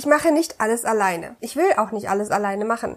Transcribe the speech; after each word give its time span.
Ich 0.00 0.06
mache 0.06 0.32
nicht 0.32 0.62
alles 0.62 0.86
alleine. 0.86 1.36
Ich 1.40 1.56
will 1.56 1.74
auch 1.76 1.90
nicht 1.90 2.08
alles 2.08 2.30
alleine 2.30 2.64
machen. 2.64 2.96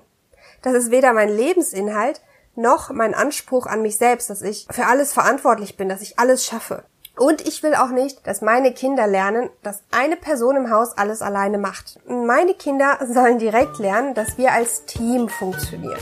Das 0.61 0.73
ist 0.73 0.89
weder 0.89 1.11
mein 1.11 1.27
Lebensinhalt 1.27 2.21
noch 2.55 2.91
mein 2.91 3.13
Anspruch 3.13 3.65
an 3.65 3.81
mich 3.81 3.97
selbst, 3.97 4.29
dass 4.29 4.41
ich 4.41 4.67
für 4.71 4.85
alles 4.85 5.11
verantwortlich 5.11 5.75
bin, 5.75 5.89
dass 5.89 5.99
ich 5.99 6.17
alles 6.17 6.45
schaffe. 6.45 6.85
Und 7.17 7.45
ich 7.45 7.61
will 7.61 7.75
auch 7.75 7.89
nicht, 7.89 8.25
dass 8.25 8.39
meine 8.39 8.73
Kinder 8.73 9.05
lernen, 9.05 9.49
dass 9.63 9.83
eine 9.91 10.15
Person 10.15 10.55
im 10.55 10.69
Haus 10.69 10.97
alles 10.97 11.21
alleine 11.21 11.57
macht. 11.57 11.99
Meine 12.07 12.53
Kinder 12.53 12.97
sollen 13.05 13.37
direkt 13.37 13.79
lernen, 13.79 14.13
dass 14.13 14.37
wir 14.37 14.53
als 14.53 14.85
Team 14.85 15.27
funktionieren. 15.27 15.99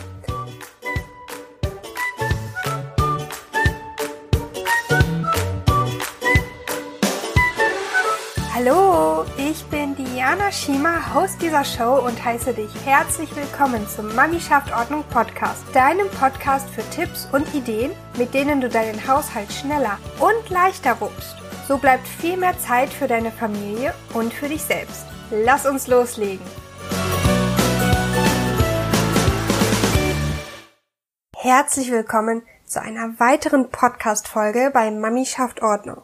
Diana 10.32 10.50
Schima, 10.50 11.13
Host 11.13 11.41
dieser 11.41 11.66
Show 11.66 12.05
und 12.07 12.23
heiße 12.23 12.54
dich 12.54 12.71
herzlich 12.86 13.36
willkommen 13.36 13.86
zum 13.89 14.15
Mami 14.15 14.39
schafft 14.39 14.71
Ordnung 14.71 15.04
Podcast, 15.10 15.61
deinem 15.74 16.07
Podcast 16.07 16.69
für 16.69 16.89
Tipps 16.89 17.28
und 17.33 17.54
Ideen, 17.54 17.92
mit 18.18 18.33
denen 18.33 18.61
du 18.61 18.69
deinen 18.69 19.05
Haushalt 19.05 19.52
schneller 19.52 20.00
und 20.19 20.50
leichter 20.50 21.02
wuppst. 21.02 21.36
So 21.68 21.78
bleibt 21.78 22.07
viel 22.07 22.38
mehr 22.38 22.57
Zeit 22.60 22.93
für 22.93 23.10
deine 23.10 23.29
Familie 23.29 23.93
und 24.14 24.33
für 24.33 24.47
dich 24.47 24.61
selbst. 24.61 25.05
Lass 25.32 25.65
uns 25.65 25.88
loslegen. 25.88 26.46
Herzlich 31.36 31.91
willkommen 31.91 32.44
zu 32.63 32.81
einer 32.81 33.19
weiteren 33.19 33.69
Podcast-Folge 33.69 34.72
bei 34.73 34.91
Mami 34.91 35.25
schafft 35.25 35.61
Ordnung. 35.61 36.03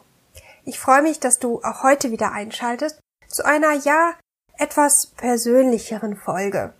Ich 0.66 0.78
freue 0.78 1.00
mich, 1.00 1.18
dass 1.18 1.38
du 1.38 1.62
auch 1.62 1.82
heute 1.82 2.10
wieder 2.10 2.32
einschaltest 2.32 3.00
zu 3.28 3.44
einer 3.44 3.72
ja 3.74 4.14
etwas 4.58 5.06
persönlicheren 5.06 6.16
Folge. 6.16 6.74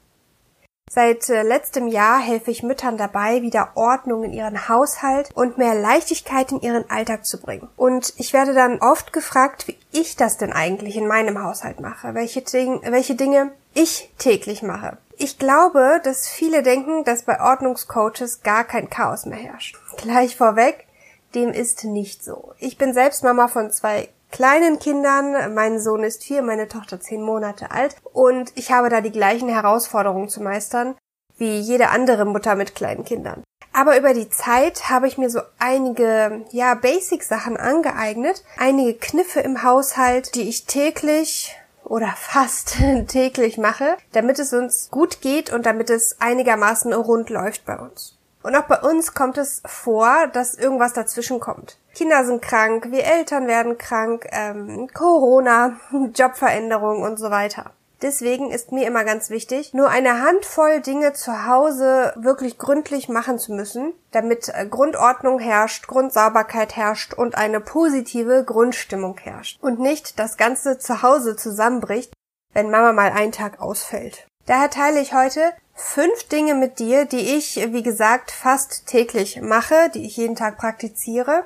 Seit 0.91 1.29
äh, 1.29 1.43
letztem 1.43 1.87
Jahr 1.87 2.19
helfe 2.19 2.51
ich 2.51 2.63
Müttern 2.63 2.97
dabei, 2.97 3.43
wieder 3.43 3.73
Ordnung 3.75 4.25
in 4.25 4.33
ihren 4.33 4.69
Haushalt 4.69 5.31
und 5.35 5.59
mehr 5.59 5.75
Leichtigkeit 5.75 6.51
in 6.51 6.61
ihren 6.61 6.89
Alltag 6.89 7.27
zu 7.27 7.41
bringen. 7.41 7.69
Und 7.77 8.15
ich 8.17 8.33
werde 8.33 8.55
dann 8.55 8.81
oft 8.81 9.13
gefragt, 9.13 9.69
wie 9.69 9.77
ich 9.93 10.17
das 10.17 10.39
denn 10.39 10.53
eigentlich 10.53 10.97
in 10.97 11.07
meinem 11.07 11.43
Haushalt 11.43 11.81
mache, 11.81 12.15
welche, 12.15 12.41
Ding, 12.41 12.81
welche 12.85 13.17
Dinge 13.17 13.53
ich 13.75 14.11
täglich 14.19 14.63
mache. 14.63 14.97
Ich 15.19 15.39
glaube, 15.39 16.01
dass 16.03 16.27
viele 16.27 16.63
denken, 16.63 17.05
dass 17.05 17.25
bei 17.25 17.41
Ordnungscoaches 17.41 18.43
gar 18.43 18.65
kein 18.65 18.89
Chaos 18.89 19.27
mehr 19.27 19.39
herrscht. 19.39 19.77
Gleich 19.99 20.37
vorweg, 20.37 20.87
dem 21.35 21.51
ist 21.51 21.85
nicht 21.85 22.25
so. 22.25 22.55
Ich 22.59 22.79
bin 22.79 22.95
selbst 22.95 23.25
Mama 23.25 23.49
von 23.49 23.71
zwei 23.73 24.09
kleinen 24.31 24.79
Kindern. 24.79 25.55
Mein 25.55 25.81
Sohn 25.81 26.05
ist 26.05 26.25
vier, 26.25 26.43
meine 26.43 26.69
Tochter 26.69 27.01
zehn 27.01 27.23
Monate 27.23 27.71
alt. 27.71 27.97
Und 28.13 28.53
ich 28.55 28.73
habe 28.73 28.89
da 28.89 29.01
die 29.01 29.13
gleichen 29.13 29.49
Herausforderungen 29.49 30.29
zu 30.29 30.43
meistern 30.43 30.95
wie 31.39 31.59
jede 31.59 31.91
andere 31.91 32.25
Mutter 32.25 32.57
mit 32.57 32.75
kleinen 32.75 33.05
Kindern. 33.05 33.45
Aber 33.73 33.97
über 33.97 34.13
die 34.13 34.29
Zeit 34.29 34.91
habe 34.91 35.07
ich 35.07 35.19
mir 35.19 35.31
so 35.31 35.41
einige, 35.59 36.45
ja, 36.51 36.75
Basic-Sachen 36.75 37.57
angeeignet. 37.57 38.43
Einige 38.57 38.95
Kniffe 38.95 39.41
im 39.41 39.63
Haushalt, 39.63 40.35
die 40.35 40.49
ich 40.49 40.67
täglich 40.67 41.57
oder 41.85 42.13
fast 42.17 42.77
täglich 43.07 43.57
mache, 43.57 43.97
damit 44.13 44.39
es 44.41 44.53
uns 44.53 44.91
gut 44.91 45.21
geht 45.21 45.53
und 45.53 45.65
damit 45.65 45.91
es 45.91 46.17
einigermaßen 46.21 46.93
rund 46.93 47.31
läuft 47.31 47.65
bei 47.65 47.79
uns. 47.79 48.18
Und 48.49 48.57
auch 48.57 48.65
bei 48.65 48.81
uns 48.81 49.13
kommt 49.13 49.37
es 49.37 49.61
vor, 49.67 50.27
dass 50.33 50.55
irgendwas 50.55 50.95
dazwischen 50.95 51.39
kommt. 51.39 51.77
Kinder 51.95 52.25
sind 52.25 52.41
krank, 52.41 52.87
wir 52.91 53.05
Eltern 53.05 53.47
werden 53.47 53.77
krank, 53.77 54.27
ähm, 54.31 54.89
Corona, 54.95 55.77
Jobveränderung 56.15 57.03
und 57.03 57.19
so 57.19 57.31
weiter. 57.31 57.73
Deswegen 58.01 58.51
ist 58.51 58.73
mir 58.73 58.87
immer 58.87 59.05
ganz 59.05 59.29
wichtig, 59.29 59.75
nur 59.75 59.91
eine 59.91 60.23
Handvoll 60.23 60.81
Dinge 60.81 61.13
zu 61.13 61.47
Hause 61.47 62.15
wirklich 62.17 62.57
gründlich 62.57 63.11
machen 63.11 63.39
zu 63.39 63.53
müssen, 63.53 63.93
damit 64.13 64.49
äh, 64.49 64.65
Grundordnung 64.65 65.39
herrscht, 65.41 65.87
Grundsauberkeit 65.87 66.75
herrscht 66.75 67.13
und 67.13 67.37
eine 67.37 67.61
positive 67.61 68.45
Grundstimmung 68.45 69.19
herrscht. 69.19 69.63
Und 69.63 69.79
nicht 69.79 70.19
das 70.19 70.39
ganze 70.39 70.79
Zuhause 70.79 71.37
zusammenbricht, 71.37 72.15
wenn 72.55 72.71
Mama 72.71 72.95
mal 72.95 73.11
einen 73.11 73.33
Tag 73.33 73.61
ausfällt. 73.61 74.27
Daher 74.47 74.71
teile 74.71 75.01
ich 75.01 75.13
heute 75.13 75.53
fünf 75.79 76.25
Dinge 76.25 76.55
mit 76.55 76.81
dir, 76.81 77.05
die 77.05 77.37
ich, 77.37 77.57
wie 77.73 77.83
gesagt, 77.83 78.31
fast 78.31 78.87
täglich 78.87 79.41
mache, 79.41 79.91
die 79.95 80.05
ich 80.05 80.17
jeden 80.17 80.35
Tag 80.35 80.59
praktiziere. 80.59 81.45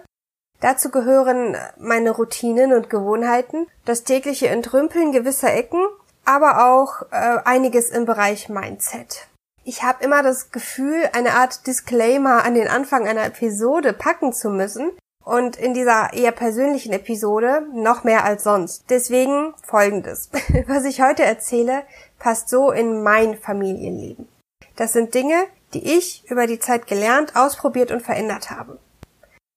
Dazu 0.60 0.90
gehören 0.90 1.56
meine 1.78 2.12
Routinen 2.12 2.72
und 2.72 2.88
Gewohnheiten, 2.88 3.66
das 3.84 4.04
tägliche 4.04 4.48
Entrümpeln 4.48 5.12
gewisser 5.12 5.52
Ecken, 5.52 5.84
aber 6.24 6.66
auch 6.66 7.02
äh, 7.10 7.40
einiges 7.44 7.90
im 7.90 8.06
Bereich 8.06 8.48
Mindset. 8.48 9.28
Ich 9.64 9.82
habe 9.82 10.02
immer 10.02 10.22
das 10.22 10.50
Gefühl, 10.50 11.08
eine 11.12 11.34
Art 11.34 11.66
Disclaimer 11.66 12.44
an 12.44 12.54
den 12.54 12.68
Anfang 12.68 13.06
einer 13.06 13.24
Episode 13.24 13.92
packen 13.92 14.32
zu 14.32 14.50
müssen, 14.50 14.90
und 15.24 15.56
in 15.56 15.74
dieser 15.74 16.12
eher 16.12 16.32
persönlichen 16.32 16.92
Episode 16.92 17.66
noch 17.74 18.04
mehr 18.04 18.24
als 18.24 18.44
sonst. 18.44 18.84
Deswegen 18.90 19.54
folgendes. 19.62 20.30
Was 20.66 20.84
ich 20.84 21.02
heute 21.02 21.22
erzähle, 21.22 21.82
passt 22.18 22.48
so 22.48 22.70
in 22.70 23.02
mein 23.02 23.36
Familienleben. 23.36 24.28
Das 24.76 24.92
sind 24.92 25.14
Dinge, 25.14 25.44
die 25.74 25.96
ich 25.96 26.24
über 26.30 26.46
die 26.46 26.58
Zeit 26.58 26.86
gelernt, 26.86 27.36
ausprobiert 27.36 27.90
und 27.90 28.02
verändert 28.02 28.50
habe. 28.50 28.78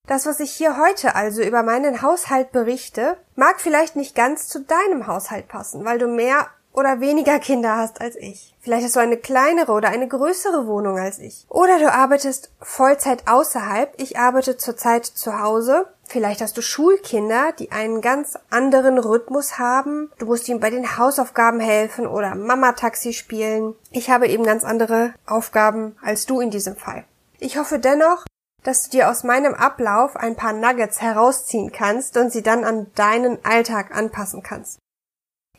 Das, 0.08 0.28
was 0.28 0.40
ich 0.40 0.52
hier 0.52 0.78
heute 0.78 1.16
also 1.16 1.42
über 1.42 1.64
meinen 1.64 2.04
Haushalt 2.04 2.52
berichte, 2.52 3.18
mag 3.36 3.60
vielleicht 3.60 3.96
nicht 3.96 4.16
ganz 4.16 4.48
zu 4.48 4.62
deinem 4.62 5.08
Haushalt 5.08 5.48
passen, 5.48 5.84
weil 5.84 5.98
du 5.98 6.08
mehr 6.08 6.48
oder 6.76 7.00
weniger 7.00 7.40
Kinder 7.40 7.78
hast 7.78 8.02
als 8.02 8.16
ich. 8.16 8.54
Vielleicht 8.60 8.86
hast 8.86 8.96
du 8.96 9.00
eine 9.00 9.18
kleinere 9.18 9.72
oder 9.72 9.90
eine 9.90 10.08
größere 10.08 10.68
Wohnung 10.68 10.98
als 10.98 11.20
ich. 11.20 11.46
Oder 11.50 11.80
du 11.80 11.92
arbeitest 11.92 12.52
Vollzeit 12.62 13.28
außerhalb. 13.28 13.94
Ich 13.98 14.18
arbeite 14.20 14.58
zurzeit 14.58 15.06
zu 15.06 15.40
Hause. 15.42 15.88
Vielleicht 16.08 16.42
hast 16.42 16.58
du 16.58 16.62
Schulkinder, 16.62 17.52
die 17.58 17.72
einen 17.72 18.02
ganz 18.02 18.38
anderen 18.50 19.00
Rhythmus 19.00 19.58
haben. 19.58 20.12
Du 20.20 20.26
musst 20.26 20.48
ihnen 20.50 20.60
bei 20.60 20.70
den 20.70 20.98
Hausaufgaben 20.98 21.60
helfen 21.60 22.06
oder 22.06 22.36
Mama-Taxi 22.36 23.14
spielen. 23.14 23.76
Ich 23.92 24.10
habe 24.10 24.28
eben 24.28 24.44
ganz 24.44 24.64
andere 24.64 25.14
Aufgaben 25.26 25.96
als 26.02 26.26
du 26.26 26.42
in 26.42 26.52
diesem 26.52 26.76
Fall. 26.76 27.06
Ich 27.40 27.58
hoffe 27.58 27.80
dennoch, 27.80 28.26
dass 28.64 28.84
du 28.84 28.92
dir 28.92 29.10
aus 29.10 29.24
meinem 29.24 29.54
Ablauf 29.54 30.16
ein 30.16 30.36
paar 30.36 30.54
Nuggets 30.54 31.02
herausziehen 31.02 31.72
kannst 31.72 32.18
und 32.18 32.32
sie 32.32 32.42
dann 32.42 32.64
an 32.64 32.88
deinen 32.96 33.44
Alltag 33.46 33.96
anpassen 33.96 34.44
kannst. 34.44 34.80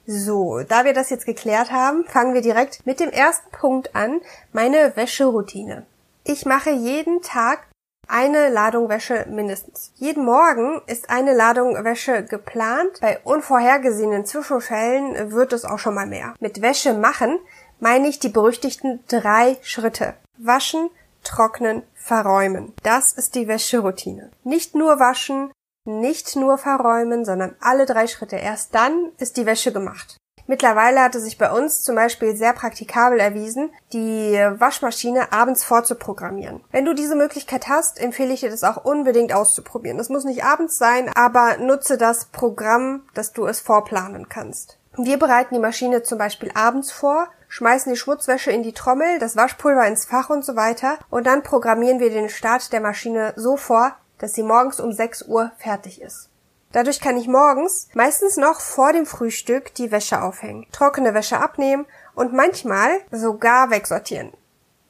So, 0.06 0.60
da 0.60 0.84
wir 0.84 0.94
das 0.94 1.10
jetzt 1.10 1.26
geklärt 1.26 1.72
haben, 1.72 2.04
fangen 2.04 2.34
wir 2.34 2.40
direkt 2.40 2.86
mit 2.86 3.00
dem 3.00 3.10
ersten 3.10 3.50
Punkt 3.50 3.96
an, 3.96 4.20
meine 4.52 4.94
Wäscheroutine. 4.94 5.84
Ich 6.22 6.46
mache 6.46 6.70
jeden 6.70 7.22
Tag 7.22 7.66
eine 8.08 8.48
Ladung 8.48 8.88
Wäsche 8.88 9.26
mindestens. 9.28 9.92
Jeden 9.96 10.24
Morgen 10.24 10.80
ist 10.86 11.10
eine 11.10 11.34
Ladung 11.34 11.82
Wäsche 11.84 12.22
geplant. 12.22 13.00
Bei 13.00 13.18
unvorhergesehenen 13.24 14.24
Zwischenfällen 14.24 15.32
wird 15.32 15.52
es 15.52 15.64
auch 15.64 15.78
schon 15.78 15.94
mal 15.94 16.06
mehr. 16.06 16.34
Mit 16.38 16.62
Wäsche 16.62 16.94
machen 16.94 17.40
meine 17.80 18.08
ich 18.08 18.20
die 18.20 18.28
berüchtigten 18.28 19.00
drei 19.08 19.56
Schritte. 19.62 20.14
Waschen, 20.38 20.88
trocknen, 21.24 21.82
verräumen. 21.94 22.72
Das 22.82 23.12
ist 23.12 23.34
die 23.34 23.48
Wäscheroutine. 23.48 24.30
Nicht 24.44 24.74
nur 24.74 25.00
waschen, 25.00 25.50
nicht 25.86 26.36
nur 26.36 26.58
verräumen, 26.58 27.24
sondern 27.24 27.56
alle 27.60 27.86
drei 27.86 28.06
Schritte. 28.06 28.36
Erst 28.36 28.74
dann 28.74 29.12
ist 29.18 29.36
die 29.36 29.46
Wäsche 29.46 29.72
gemacht. 29.72 30.18
Mittlerweile 30.48 31.02
hat 31.02 31.14
es 31.16 31.24
sich 31.24 31.38
bei 31.38 31.50
uns 31.50 31.82
zum 31.82 31.96
Beispiel 31.96 32.36
sehr 32.36 32.52
praktikabel 32.52 33.18
erwiesen, 33.18 33.70
die 33.92 34.34
Waschmaschine 34.58 35.32
abends 35.32 35.64
vorzuprogrammieren. 35.64 36.62
Wenn 36.70 36.84
du 36.84 36.94
diese 36.94 37.16
Möglichkeit 37.16 37.66
hast, 37.68 38.00
empfehle 38.00 38.32
ich 38.32 38.40
dir 38.40 38.50
das 38.50 38.62
auch 38.62 38.84
unbedingt 38.84 39.32
auszuprobieren. 39.32 39.98
Das 39.98 40.08
muss 40.08 40.24
nicht 40.24 40.44
abends 40.44 40.78
sein, 40.78 41.10
aber 41.14 41.56
nutze 41.56 41.98
das 41.98 42.26
Programm, 42.26 43.02
dass 43.14 43.32
du 43.32 43.46
es 43.46 43.60
vorplanen 43.60 44.28
kannst. 44.28 44.78
Wir 44.96 45.18
bereiten 45.18 45.54
die 45.54 45.60
Maschine 45.60 46.02
zum 46.02 46.16
Beispiel 46.16 46.50
abends 46.54 46.90
vor, 46.90 47.28
schmeißen 47.48 47.92
die 47.92 47.98
Schmutzwäsche 47.98 48.50
in 48.50 48.62
die 48.62 48.72
Trommel, 48.72 49.18
das 49.18 49.36
Waschpulver 49.36 49.86
ins 49.86 50.06
Fach 50.06 50.30
und 50.30 50.44
so 50.44 50.56
weiter 50.56 50.98
und 51.10 51.26
dann 51.26 51.42
programmieren 51.42 52.00
wir 52.00 52.08
den 52.08 52.30
Start 52.30 52.72
der 52.72 52.80
Maschine 52.80 53.34
so 53.36 53.56
vor, 53.56 53.96
dass 54.18 54.34
sie 54.34 54.42
morgens 54.42 54.80
um 54.80 54.92
6 54.92 55.22
Uhr 55.22 55.52
fertig 55.58 56.00
ist. 56.00 56.30
Dadurch 56.72 57.00
kann 57.00 57.16
ich 57.16 57.28
morgens, 57.28 57.88
meistens 57.94 58.36
noch 58.36 58.60
vor 58.60 58.92
dem 58.92 59.06
Frühstück, 59.06 59.74
die 59.74 59.90
Wäsche 59.90 60.22
aufhängen, 60.22 60.66
trockene 60.72 61.14
Wäsche 61.14 61.38
abnehmen 61.38 61.86
und 62.14 62.32
manchmal 62.32 63.00
sogar 63.10 63.70
wegsortieren. 63.70 64.32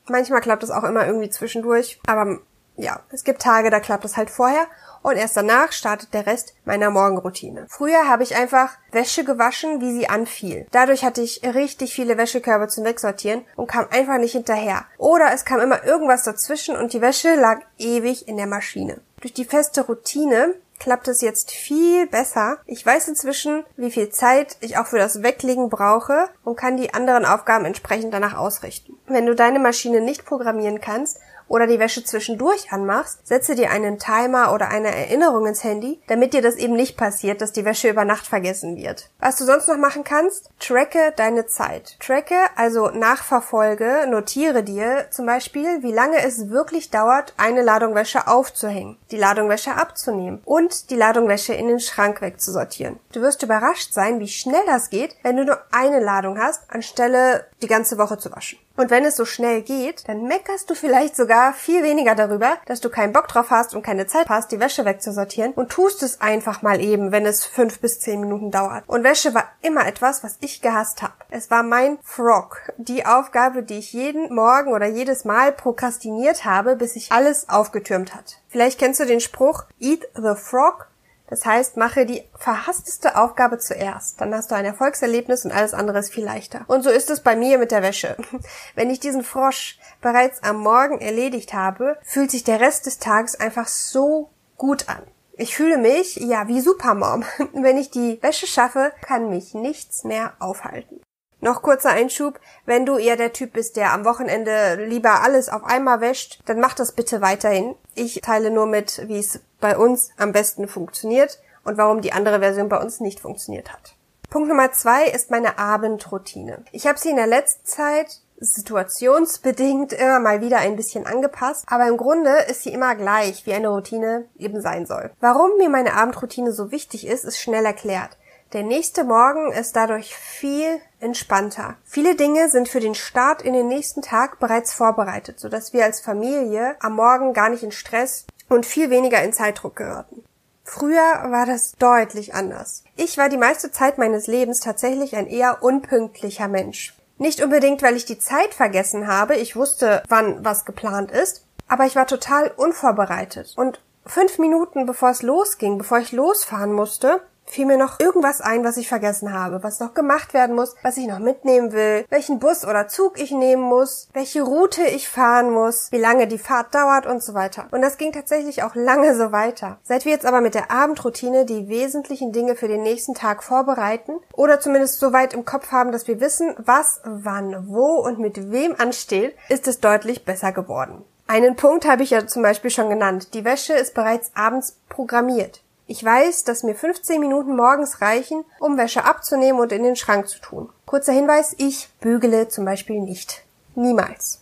Manchmal 0.09 0.41
klappt 0.41 0.63
es 0.63 0.71
auch 0.71 0.85
immer 0.85 1.07
irgendwie 1.07 1.31
zwischendurch, 1.31 2.01
aber 2.07 2.41
ja, 2.77 3.01
es 3.11 3.25
gibt 3.25 3.43
Tage, 3.43 3.71
da 3.71 3.81
klappt 3.81 4.05
es 4.05 4.17
halt 4.17 4.31
vorher 4.31 4.67
und 5.03 5.17
erst 5.17 5.37
danach 5.37 5.73
startet 5.73 6.13
der 6.13 6.27
Rest 6.27 6.55
meiner 6.65 6.91
Morgenroutine. 6.91 7.67
Früher 7.69 8.09
habe 8.09 8.23
ich 8.23 8.37
einfach 8.37 8.77
Wäsche 8.91 9.25
gewaschen, 9.25 9.81
wie 9.81 9.93
sie 9.93 10.09
anfiel. 10.09 10.67
Dadurch 10.73 11.05
hatte 11.05 11.23
ich 11.23 11.43
richtig 11.45 11.95
viele 11.95 12.19
Wäschekörbe 12.19 12.69
zum 12.69 12.85
Wegsortieren 12.85 13.45
und 13.55 13.69
kam 13.69 13.87
einfach 13.91 14.19
nicht 14.19 14.33
hinterher. 14.33 14.85
Oder 14.99 15.33
es 15.33 15.45
kam 15.45 15.61
immer 15.61 15.85
irgendwas 15.85 16.25
dazwischen 16.25 16.77
und 16.77 16.93
die 16.93 17.01
Wäsche 17.01 17.35
lag 17.37 17.61
ewig 17.79 18.29
in 18.29 18.37
der 18.37 18.47
Maschine. 18.47 19.01
Durch 19.27 19.35
die 19.35 19.45
feste 19.45 19.81
Routine 19.81 20.55
klappt 20.79 21.09
es 21.09 21.21
jetzt 21.21 21.51
viel 21.51 22.07
besser. 22.07 22.59
Ich 22.65 22.87
weiß 22.87 23.09
inzwischen, 23.09 23.65
wie 23.77 23.91
viel 23.91 24.11
Zeit 24.11 24.57
ich 24.61 24.79
auch 24.79 24.87
für 24.87 24.99
das 24.99 25.25
Weglegen 25.25 25.69
brauche 25.69 26.29
und 26.45 26.55
kann 26.55 26.77
die 26.77 26.95
anderen 26.95 27.25
Aufgaben 27.25 27.65
entsprechend 27.65 28.15
danach 28.15 28.37
ausrichten. 28.37 28.97
Wenn 29.09 29.27
du 29.27 29.35
deine 29.35 29.59
Maschine 29.59 30.01
nicht 30.01 30.27
programmieren 30.27 30.81
kannst 30.81 31.19
oder 31.49 31.67
die 31.67 31.79
Wäsche 31.79 32.05
zwischendurch 32.05 32.73
anmachst, 32.73 33.27
setze 33.27 33.55
dir 33.55 33.71
einen 33.71 33.99
Timer 33.99 34.53
oder 34.53 34.69
eine 34.69 34.95
Erinnerung 34.95 35.47
ins 35.47 35.65
Handy, 35.65 36.01
damit 36.09 36.33
dir 36.35 36.43
das 36.43 36.57
eben 36.57 36.75
nicht 36.75 36.97
passiert, 36.97 37.41
dass 37.41 37.53
die 37.53 37.65
Wäsche 37.65 37.89
über 37.89 38.05
Nacht 38.05 38.27
vergessen 38.27 38.77
wird. 38.77 39.11
Was 39.21 39.37
du 39.37 39.45
sonst 39.45 39.69
noch 39.69 39.77
machen 39.77 40.05
kannst, 40.05 40.51
tracke 40.59 41.13
deine 41.17 41.47
Zeit. 41.47 41.97
Tracke, 42.01 42.37
also 42.57 42.91
nachverfolge, 42.91 44.07
notiere 44.09 44.63
dir 44.63 45.07
zum 45.11 45.27
Beispiel, 45.27 45.83
wie 45.83 45.93
lange 45.93 46.23
es 46.25 46.51
wirklich 46.51 46.91
dauert, 46.91 47.35
eine 47.37 47.63
Ladung 47.63 47.95
Wäsche 47.95 48.27
aufzuhängen, 48.27 48.99
die 49.11 49.17
Ladung 49.17 49.49
Wäsche 49.49 49.75
abzunehmen 49.75 50.41
und 50.45 50.91
die 50.91 50.97
Ladung 50.97 51.29
Wäsche 51.29 51.55
in 51.55 51.69
den 51.69 51.81
Schrank 51.81 52.21
wegzusortieren. 52.21 52.99
Du 53.13 53.21
wirst 53.21 53.43
überrascht 53.43 53.93
sein, 53.93 54.21
wie 54.21 54.29
schnell 54.29 54.65
das 54.67 54.91
geht, 54.91 55.17
wenn 55.23 55.37
du 55.37 55.45
nur 55.45 55.59
eine 55.71 56.01
Ladung 56.01 56.39
hast, 56.39 56.63
anstelle 56.71 57.47
die 57.63 57.67
ganze 57.67 57.99
Woche 57.99 58.19
zu 58.19 58.31
waschen. 58.33 58.59
Und 58.77 58.91
wenn 58.91 59.05
es 59.05 59.17
so 59.17 59.25
schnell 59.25 59.63
geht, 59.63 60.09
dann 60.09 60.25
meckerst 60.25 60.69
du 60.71 60.75
vielleicht 60.75 61.17
sogar 61.17 61.53
viel 61.55 61.83
weniger 61.83 62.15
darüber, 62.15 62.59
dass 62.67 62.81
du 62.81 62.91
keinen 62.91 63.13
Bock 63.13 63.29
drauf 63.29 63.51
hast 63.51 63.75
und 63.75 63.83
keine 63.83 64.07
Zeit 64.07 64.29
hast, 64.29 64.53
die 64.53 64.61
Wäsche 64.61 64.85
wegzusortieren 64.85 65.53
und 65.53 65.71
tust 65.71 66.03
es 66.03 66.21
einfach 66.21 66.63
mal 66.63 66.81
eben, 66.81 67.13
wenn 67.13 67.27
es 67.27 67.45
fünf 67.45 67.81
bis 67.81 68.01
zehn 68.01 68.21
Minuten 68.21 68.51
dauert. 68.51 68.85
Und 68.87 69.05
Wäsche 69.05 69.35
war 69.35 69.45
immer 69.63 69.87
etwas, 69.87 70.23
was 70.23 70.37
ich 70.41 70.61
gehasst 70.61 71.03
habe. 71.03 71.15
Es 71.31 71.51
war 71.51 71.63
mein 71.63 71.99
Frog, 72.03 72.73
die 72.77 73.07
Aufgabe, 73.07 73.63
die 73.63 73.79
ich 73.79 73.93
jeden 73.93 74.35
Morgen 74.35 74.73
oder 74.73 74.87
jedes 74.87 75.25
Mal 75.25 75.53
prokrastiniert 75.53 76.45
habe, 76.45 76.77
bis 76.77 76.95
sich 76.95 77.13
alles 77.13 77.49
aufgetürmt 77.49 78.15
hat. 78.15 78.39
Vielleicht 78.49 78.79
kennst 78.79 79.01
du 79.01 79.07
den 79.07 79.21
Spruch 79.21 79.65
Eat 79.81 80.09
the 80.15 80.35
Frog 80.35 80.89
das 81.29 81.45
heißt, 81.45 81.77
mache 81.77 82.07
die 82.07 82.23
verhassteste 82.39 83.17
Aufgabe 83.17 83.59
zuerst. 83.59 84.21
Dann 84.21 84.35
hast 84.35 84.51
du 84.51 84.55
ein 84.55 84.65
Erfolgserlebnis 84.65 85.45
und 85.45 85.53
alles 85.53 85.75
andere 85.75 85.99
ist 85.99 86.13
viel 86.13 86.25
leichter. 86.25 86.65
Und 86.69 86.85
so 86.85 86.91
ist 86.91 87.11
es 87.11 87.21
bei 87.21 87.35
mir 87.35 87.59
mit 87.59 87.71
der 87.71 87.83
Wäsche. 87.83 88.17
Wenn 88.75 88.91
ich 88.91 89.01
diesen 89.01 89.25
Frosch 89.25 89.79
bereits 90.01 90.43
am 90.43 90.59
Morgen 90.59 91.01
erledigt 91.01 91.53
habe, 91.53 91.99
fühlt 92.03 92.31
sich 92.31 92.45
der 92.45 92.61
Rest 92.61 92.87
des 92.87 92.99
Tages 92.99 93.39
einfach 93.39 93.67
so 93.67 94.31
gut 94.57 94.89
an. 94.89 95.03
Ich 95.39 95.55
fühle 95.55 95.79
mich, 95.79 96.17
ja, 96.17 96.49
wie 96.49 96.61
Supermom. 96.61 97.25
Wenn 97.53 97.77
ich 97.77 97.91
die 97.91 98.23
Wäsche 98.23 98.47
schaffe, 98.47 98.93
kann 99.03 99.29
mich 99.29 99.53
nichts 99.53 100.05
mehr 100.05 100.33
aufhalten. 100.39 101.01
Noch 101.41 101.61
kurzer 101.61 101.91
Einschub, 101.91 102.41
wenn 102.65 102.87
du 102.87 102.97
eher 102.97 103.17
der 103.17 103.33
Typ 103.33 103.53
bist, 103.53 103.77
der 103.77 103.93
am 103.93 104.07
Wochenende 104.07 104.87
lieber 104.87 105.23
alles 105.23 105.51
auf 105.51 105.65
einmal 105.65 106.01
wäscht, 106.01 106.41
dann 106.47 106.61
mach 106.61 106.73
das 106.73 106.93
bitte 106.93 107.21
weiterhin. 107.21 107.75
Ich 107.97 108.21
teile 108.21 108.51
nur 108.51 108.67
mit, 108.67 109.09
wie 109.09 109.19
es 109.19 109.41
bei 109.59 109.77
uns 109.77 110.11
am 110.19 110.33
besten 110.33 110.69
funktioniert 110.69 111.41
und 111.65 111.79
warum 111.79 112.03
die 112.03 112.13
andere 112.13 112.41
Version 112.41 112.69
bei 112.69 112.79
uns 112.79 113.01
nicht 113.01 113.21
funktioniert 113.21 113.73
hat. 113.73 113.95
Punkt 114.29 114.49
Nummer 114.51 114.71
zwei 114.73 115.07
ist 115.07 115.31
meine 115.31 115.59
Abendroutine. 115.59 116.63
Ich 116.73 116.87
habe 116.87 116.99
sie 116.99 117.09
in 117.09 117.17
der 117.17 117.27
letzten 117.27 117.65
Zeit 117.65 118.21
situationsbedingt 118.39 119.95
immer 119.95 120.21
mal 120.21 120.43
wieder 120.43 120.59
ein 120.59 120.77
bisschen 120.77 121.07
angepasst, 121.07 121.65
aber 121.69 121.89
im 121.89 121.97
Grunde 121.97 122.37
ist 122.51 122.65
sie 122.65 122.73
immer 122.73 122.95
gleich, 122.97 123.47
wie 123.47 123.55
eine 123.55 123.69
Routine 123.69 124.27
eben 124.37 124.61
sein 124.61 124.85
soll. 124.85 125.11
Warum 125.21 125.57
mir 125.57 125.71
meine 125.71 125.95
Abendroutine 125.95 126.53
so 126.53 126.71
wichtig 126.71 127.07
ist, 127.07 127.25
ist 127.25 127.41
schnell 127.41 127.65
erklärt. 127.65 128.19
Der 128.53 128.63
nächste 128.63 129.03
Morgen 129.03 129.51
ist 129.51 129.75
dadurch 129.75 130.17
viel 130.17 130.81
entspannter. 131.01 131.77
Viele 131.85 132.15
Dinge 132.15 132.49
sind 132.49 132.69
für 132.69 132.79
den 132.79 132.95
Start 132.95 133.43
in 133.43 133.55
den 133.55 133.67
nächsten 133.67 134.03
Tag 134.03 134.39
bereits 134.39 134.73
vorbereitet, 134.73 135.41
sodass 135.41 135.73
wir 135.73 135.85
als 135.85 136.01
Familie 136.01 136.77
am 136.79 136.95
Morgen 136.95 137.33
gar 137.33 137.49
nicht 137.49 137.65
in 137.65 137.73
Stress 137.73 138.25
und 138.49 138.65
viel 138.65 138.89
weniger 138.89 139.21
in 139.23 139.33
Zeitdruck 139.33 139.75
geraten. 139.75 140.25
Früher 140.63 141.31
war 141.31 141.45
das 141.45 141.73
deutlich 141.73 142.35
anders. 142.35 142.85
Ich 142.95 143.19
war 143.19 143.29
die 143.29 143.37
meiste 143.37 143.73
Zeit 143.73 143.99
meines 143.99 144.29
Lebens 144.29 144.61
tatsächlich 144.61 145.17
ein 145.17 145.27
eher 145.27 145.63
unpünktlicher 145.65 146.47
Mensch. 146.47 146.95
Nicht 147.19 147.43
unbedingt, 147.43 147.83
weil 147.83 147.97
ich 147.97 148.05
die 148.05 148.19
Zeit 148.19 148.55
vergessen 148.55 149.09
habe, 149.09 149.35
ich 149.35 149.57
wusste, 149.57 150.05
wann 150.09 150.45
was 150.45 150.65
geplant 150.65 151.11
ist, 151.11 151.45
aber 151.67 151.85
ich 151.87 151.97
war 151.97 152.07
total 152.07 152.53
unvorbereitet. 152.57 153.55
Und 153.57 153.81
fünf 154.05 154.39
Minuten 154.39 154.87
bevor 154.87 155.11
es 155.11 155.23
losging, 155.23 155.79
bevor 155.79 155.99
ich 155.99 156.13
losfahren 156.13 156.73
musste, 156.73 157.23
fiel 157.47 157.67
mir 157.67 157.79
noch 157.79 158.01
irgendwas 158.01 158.41
ein, 158.41 158.65
was 158.65 158.77
ich 158.77 158.89
vergessen 158.89 159.33
habe, 159.33 159.63
was 159.63 159.81
noch 159.81 159.95
gemacht 159.95 160.35
werden 160.35 160.55
muss, 160.55 160.75
was 160.83 160.97
ich 160.97 161.07
noch 161.07 161.19
mitnehmen 161.19 161.73
will, 161.73 162.05
welchen 162.11 162.39
Bus 162.39 162.65
oder 162.65 162.89
Zug 162.89 163.21
ich 163.21 163.31
nehmen 163.31 163.63
muss, 163.63 164.09
welche 164.13 164.43
Route 164.43 164.83
ich 164.83 165.09
fahren 165.09 165.51
muss, 165.51 165.91
wie 165.91 165.99
lange 165.99 166.27
die 166.27 166.39
Fahrt 166.39 166.75
dauert 166.75 167.07
und 167.07 167.23
so 167.23 167.35
weiter. 167.35 167.67
Und 167.71 167.83
das 167.83 167.99
ging 167.99 168.13
tatsächlich 168.13 168.63
auch 168.63 168.75
lange 168.75 169.15
so 169.17 169.33
weiter. 169.33 169.79
Seit 169.83 170.05
wir 170.05 170.13
jetzt 170.13 170.27
aber 170.27 170.41
mit 170.41 170.55
der 170.55 170.71
Abendroutine 170.71 171.45
die 171.45 171.69
wesentlichen 171.69 172.33
Dinge 172.33 172.57
für 172.57 172.69
den 172.69 172.83
nächsten 172.83 173.15
Tag 173.15 173.43
vorbereiten 173.43 174.13
oder 174.33 174.61
zumindest 174.61 174.99
so 174.99 175.13
weit 175.13 175.35
im 175.35 175.45
Kopf 175.45 175.73
haben, 175.73 175.93
dass 175.93 176.09
wir 176.09 176.21
wissen, 176.21 176.55
was, 176.59 177.01
wann, 177.05 177.69
wo 177.69 178.01
und 178.01 178.19
mit 178.19 178.51
wem 178.51 178.75
ansteht, 178.79 179.37
ist 179.49 179.69
es 179.69 179.81
deutlich 179.81 180.25
besser 180.25 180.53
geworden. 180.53 181.05
Einen 181.29 181.57
Punkt 181.57 181.89
habe 181.89 182.05
ich 182.05 182.11
ja 182.11 182.27
zum 182.27 182.43
Beispiel 182.43 182.71
schon 182.71 182.89
genannt. 182.89 183.35
Die 183.35 183.45
Wäsche 183.45 183.73
ist 183.73 183.95
bereits 183.95 184.31
abends 184.35 184.79
programmiert. 184.89 185.61
Ich 185.89 186.05
weiß, 186.05 186.43
dass 186.43 186.65
mir 186.65 186.75
15 186.75 187.21
Minuten 187.21 187.55
morgens 187.55 188.01
reichen, 188.01 188.45
um 188.59 188.77
Wäsche 188.77 189.05
abzunehmen 189.05 189.61
und 189.61 189.71
in 189.71 189.85
den 189.85 189.95
Schrank 189.95 190.29
zu 190.29 190.41
tun. 190.41 190.69
Kurzer 190.85 191.13
Hinweis, 191.13 191.55
ich 191.59 191.91
bügele 192.01 192.49
zum 192.49 192.65
Beispiel 192.65 193.01
nicht. 193.01 193.45
Niemals. 193.77 194.41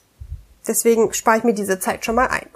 Deswegen 0.67 1.13
spare 1.13 1.39
ich 1.39 1.45
mir 1.45 1.53
diese 1.53 1.79
Zeit 1.79 2.05
schon 2.05 2.15
mal 2.15 2.29
ein. 2.29 2.49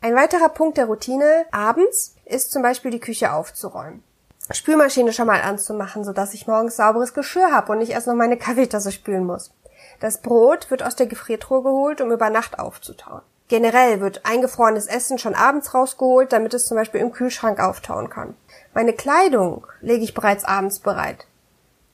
Ein 0.00 0.14
weiterer 0.14 0.48
Punkt 0.48 0.78
der 0.78 0.86
Routine 0.86 1.44
abends 1.50 2.14
ist 2.24 2.50
zum 2.50 2.62
Beispiel 2.62 2.90
die 2.90 3.00
Küche 3.00 3.34
aufzuräumen. 3.34 4.02
Spülmaschine 4.50 5.12
schon 5.12 5.26
mal 5.26 5.42
anzumachen, 5.42 6.04
sodass 6.04 6.32
ich 6.32 6.46
morgens 6.46 6.76
sauberes 6.76 7.12
Geschirr 7.12 7.52
habe 7.52 7.72
und 7.72 7.78
nicht 7.78 7.92
erst 7.92 8.06
noch 8.06 8.14
meine 8.14 8.38
Kaffeetasse 8.38 8.90
spülen 8.90 9.26
muss. 9.26 9.52
Das 10.00 10.22
Brot 10.22 10.70
wird 10.70 10.82
aus 10.82 10.96
der 10.96 11.06
Gefriertruhe 11.06 11.62
geholt, 11.62 12.00
um 12.00 12.10
über 12.10 12.30
Nacht 12.30 12.58
aufzutauen. 12.58 13.20
Generell 13.50 14.00
wird 14.00 14.24
eingefrorenes 14.24 14.86
Essen 14.86 15.18
schon 15.18 15.34
abends 15.34 15.74
rausgeholt, 15.74 16.32
damit 16.32 16.54
es 16.54 16.66
zum 16.66 16.76
Beispiel 16.76 17.00
im 17.00 17.10
Kühlschrank 17.10 17.58
auftauen 17.58 18.08
kann. 18.08 18.36
Meine 18.74 18.92
Kleidung 18.92 19.66
lege 19.80 20.04
ich 20.04 20.14
bereits 20.14 20.44
abends 20.44 20.78
bereit, 20.78 21.26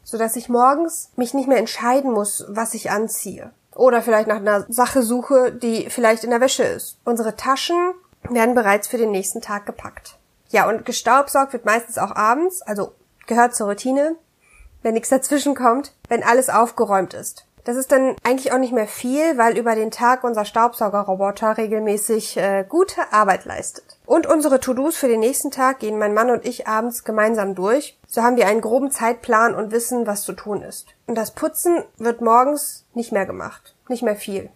sodass 0.05 0.37
ich 0.37 0.50
morgens 0.50 1.08
mich 1.17 1.32
nicht 1.32 1.49
mehr 1.49 1.56
entscheiden 1.56 2.12
muss, 2.12 2.44
was 2.49 2.75
ich 2.75 2.91
anziehe. 2.91 3.53
Oder 3.75 4.03
vielleicht 4.03 4.29
nach 4.29 4.37
einer 4.37 4.67
Sache 4.69 5.03
suche, 5.03 5.50
die 5.50 5.88
vielleicht 5.88 6.25
in 6.25 6.31
der 6.31 6.43
Wäsche 6.43 6.62
ist. 6.62 6.99
Unsere 7.05 7.37
Taschen 7.37 7.94
werden 8.29 8.55
bereits 8.55 8.87
für 8.87 8.99
den 8.99 9.11
nächsten 9.11 9.41
Tag 9.41 9.64
gepackt. 9.64 10.19
Ja, 10.50 10.69
und 10.69 10.85
gestaubsaugt 10.85 11.55
wird 11.55 11.64
meistens 11.64 11.97
auch 11.97 12.14
abends, 12.14 12.61
also 12.61 12.93
gehört 13.26 13.55
zur 13.55 13.69
Routine, 13.69 14.17
wenn 14.82 14.93
nichts 14.93 15.09
dazwischen 15.09 15.55
kommt, 15.55 15.94
wenn 16.09 16.23
alles 16.23 16.50
aufgeräumt 16.50 17.14
ist. 17.14 17.47
Das 17.66 17.76
ist 17.76 17.90
dann 17.90 18.14
eigentlich 18.22 18.52
auch 18.52 18.58
nicht 18.58 18.72
mehr 18.72 18.87
viel, 18.87 19.38
weil 19.38 19.58
über 19.58 19.75
den 19.75 19.90
Tag 19.90 20.23
unser 20.23 20.44
Staubsaugerroboter 20.44 21.58
regelmäßig 21.58 22.37
äh, 22.37 22.64
gute 22.66 23.12
Arbeit 23.12 23.44
leistet. 23.44 23.99
Und 24.06 24.28
unsere 24.28 24.61
To-Dos 24.61 24.96
für 24.96 25.08
den 25.08 25.18
nächsten 25.18 25.50
Tag 25.50 25.80
gehen 25.80 25.99
mein 25.99 26.14
Mann 26.14 26.30
und 26.30 26.46
ich 26.46 26.68
abends 26.68 27.02
gemeinsam 27.02 27.56
durch. 27.56 27.99
So 28.06 28.23
haben 28.23 28.37
wir 28.37 28.46
einen 28.46 28.61
groben 28.61 28.92
Zeitplan 28.92 29.56
und 29.56 29.73
wissen, 29.73 30.06
was 30.06 30.23
zu 30.23 30.32
tun 30.32 30.62
ist. 30.62 30.94
Und 31.08 31.16
das 31.16 31.32
Putzen 31.32 31.82
wird 31.99 32.20
morgens 32.20 32.87
nicht 32.94 33.11
mehr 33.11 33.26
gemacht. 33.26 33.75
Nicht 33.88 34.04
mehr 34.04 34.14
viel. 34.14 34.49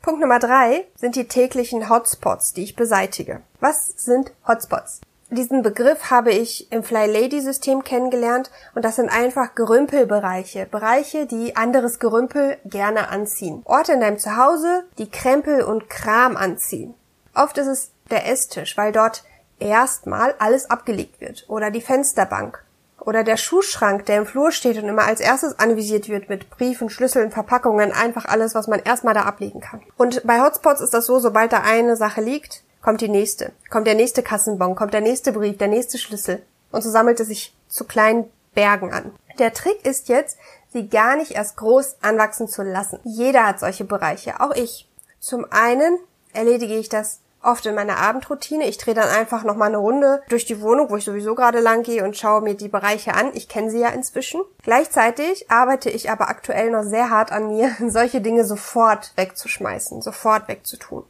Punkt 0.00 0.22
Nummer 0.22 0.38
drei 0.38 0.86
sind 0.94 1.14
die 1.14 1.28
täglichen 1.28 1.90
Hotspots, 1.90 2.54
die 2.54 2.62
ich 2.62 2.74
beseitige. 2.74 3.42
Was 3.60 3.88
sind 3.96 4.32
Hotspots? 4.48 5.02
Diesen 5.30 5.62
Begriff 5.62 6.10
habe 6.10 6.30
ich 6.30 6.70
im 6.70 6.84
Fly 6.84 7.06
Lady 7.06 7.40
System 7.40 7.82
kennengelernt 7.82 8.50
und 8.76 8.84
das 8.84 8.94
sind 8.94 9.08
einfach 9.08 9.56
Gerümpelbereiche. 9.56 10.66
Bereiche, 10.66 11.26
die 11.26 11.56
anderes 11.56 11.98
Gerümpel 11.98 12.58
gerne 12.64 13.08
anziehen. 13.08 13.62
Orte 13.64 13.94
in 13.94 14.00
deinem 14.00 14.18
Zuhause, 14.18 14.84
die 14.98 15.10
Krempel 15.10 15.62
und 15.62 15.90
Kram 15.90 16.36
anziehen. 16.36 16.94
Oft 17.34 17.58
ist 17.58 17.66
es 17.66 17.90
der 18.08 18.30
Esstisch, 18.30 18.76
weil 18.76 18.92
dort 18.92 19.24
erstmal 19.58 20.36
alles 20.38 20.70
abgelegt 20.70 21.20
wird. 21.20 21.44
Oder 21.48 21.72
die 21.72 21.80
Fensterbank. 21.80 22.62
Oder 23.00 23.24
der 23.24 23.36
Schuhschrank, 23.36 24.06
der 24.06 24.18
im 24.18 24.26
Flur 24.26 24.52
steht 24.52 24.78
und 24.78 24.88
immer 24.88 25.04
als 25.04 25.20
erstes 25.20 25.58
anvisiert 25.58 26.08
wird 26.08 26.28
mit 26.28 26.50
Briefen, 26.50 26.88
Schlüsseln, 26.88 27.32
Verpackungen, 27.32 27.90
einfach 27.92 28.26
alles, 28.26 28.54
was 28.54 28.68
man 28.68 28.80
erstmal 28.80 29.14
da 29.14 29.22
ablegen 29.22 29.60
kann. 29.60 29.82
Und 29.96 30.24
bei 30.24 30.40
Hotspots 30.40 30.80
ist 30.80 30.94
das 30.94 31.06
so, 31.06 31.18
sobald 31.18 31.52
da 31.52 31.62
eine 31.62 31.96
Sache 31.96 32.20
liegt, 32.20 32.62
kommt 32.86 33.00
die 33.00 33.08
nächste, 33.08 33.50
kommt 33.68 33.88
der 33.88 33.96
nächste 33.96 34.22
Kassenbon, 34.22 34.76
kommt 34.76 34.94
der 34.94 35.00
nächste 35.00 35.32
Brief, 35.32 35.58
der 35.58 35.66
nächste 35.66 35.98
Schlüssel. 35.98 36.40
Und 36.70 36.82
so 36.82 36.90
sammelt 36.90 37.18
es 37.18 37.26
sich 37.26 37.52
zu 37.66 37.82
kleinen 37.82 38.30
Bergen 38.54 38.92
an. 38.92 39.10
Der 39.40 39.52
Trick 39.52 39.84
ist 39.84 40.08
jetzt, 40.08 40.38
sie 40.72 40.88
gar 40.88 41.16
nicht 41.16 41.32
erst 41.32 41.56
groß 41.56 41.96
anwachsen 42.00 42.46
zu 42.46 42.62
lassen. 42.62 43.00
Jeder 43.02 43.44
hat 43.44 43.58
solche 43.58 43.84
Bereiche, 43.84 44.40
auch 44.40 44.54
ich. 44.54 44.88
Zum 45.18 45.50
einen 45.50 45.98
erledige 46.32 46.76
ich 46.76 46.88
das 46.88 47.18
oft 47.42 47.66
in 47.66 47.74
meiner 47.74 47.96
Abendroutine. 47.96 48.68
Ich 48.68 48.78
drehe 48.78 48.94
dann 48.94 49.08
einfach 49.08 49.42
noch 49.42 49.56
mal 49.56 49.66
eine 49.66 49.78
Runde 49.78 50.22
durch 50.28 50.44
die 50.44 50.60
Wohnung, 50.60 50.88
wo 50.88 50.96
ich 50.96 51.04
sowieso 51.04 51.34
gerade 51.34 51.58
lang 51.58 51.82
gehe 51.82 52.04
und 52.04 52.16
schaue 52.16 52.40
mir 52.40 52.54
die 52.54 52.68
Bereiche 52.68 53.14
an. 53.14 53.32
Ich 53.34 53.48
kenne 53.48 53.68
sie 53.68 53.80
ja 53.80 53.88
inzwischen. 53.88 54.42
Gleichzeitig 54.62 55.50
arbeite 55.50 55.90
ich 55.90 56.08
aber 56.08 56.28
aktuell 56.28 56.70
noch 56.70 56.84
sehr 56.84 57.10
hart 57.10 57.32
an 57.32 57.48
mir, 57.48 57.74
solche 57.88 58.20
Dinge 58.20 58.44
sofort 58.44 59.10
wegzuschmeißen, 59.16 60.02
sofort 60.02 60.46
wegzutun. 60.46 61.02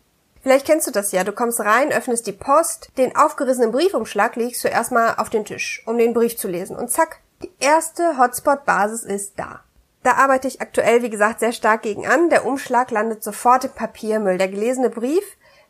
Vielleicht 0.46 0.66
kennst 0.66 0.86
du 0.86 0.92
das 0.92 1.10
ja. 1.10 1.24
Du 1.24 1.32
kommst 1.32 1.58
rein, 1.58 1.90
öffnest 1.90 2.24
die 2.28 2.32
Post, 2.32 2.92
den 2.98 3.16
aufgerissenen 3.16 3.72
Briefumschlag 3.72 4.36
legst 4.36 4.62
du 4.62 4.68
erstmal 4.68 5.16
auf 5.16 5.28
den 5.28 5.44
Tisch, 5.44 5.82
um 5.86 5.98
den 5.98 6.14
Brief 6.14 6.36
zu 6.36 6.46
lesen. 6.46 6.76
Und 6.76 6.88
zack, 6.88 7.18
die 7.42 7.50
erste 7.58 8.16
Hotspot-Basis 8.16 9.02
ist 9.02 9.40
da. 9.40 9.62
Da 10.04 10.12
arbeite 10.12 10.46
ich 10.46 10.60
aktuell, 10.60 11.02
wie 11.02 11.10
gesagt, 11.10 11.40
sehr 11.40 11.50
stark 11.50 11.82
gegen 11.82 12.06
an. 12.06 12.30
Der 12.30 12.46
Umschlag 12.46 12.92
landet 12.92 13.24
sofort 13.24 13.64
im 13.64 13.72
Papiermüll. 13.72 14.38
Der 14.38 14.46
gelesene 14.46 14.88
Brief 14.88 15.24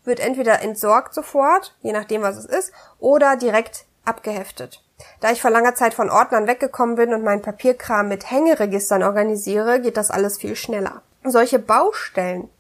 wird 0.04 0.21
entweder 0.21 0.61
entsorgt 0.61 1.14
sofort, 1.14 1.75
je 1.80 1.92
nachdem 1.92 2.21
was 2.21 2.37
es 2.37 2.45
ist, 2.45 2.71
oder 2.99 3.37
direkt 3.37 3.87
abgeheftet. 4.04 4.85
Da 5.21 5.33
ich 5.33 5.40
vor 5.40 5.50
langer 5.50 5.75
Zeit 5.75 5.95
von 5.95 6.11
Ordnern 6.11 6.47
weggekommen 6.47 6.97
bin 6.97 7.14
und 7.14 7.25
meinen 7.25 7.40
Papierkram 7.40 8.09
mit 8.09 8.30
Hängeregistern 8.30 9.04
organisiere, 9.04 9.80
geht 9.80 9.97
das 9.97 10.11
alles 10.11 10.37
viel 10.37 10.54
schneller. 10.54 11.00
Solche 11.25 11.59
Baustellen 11.59 12.50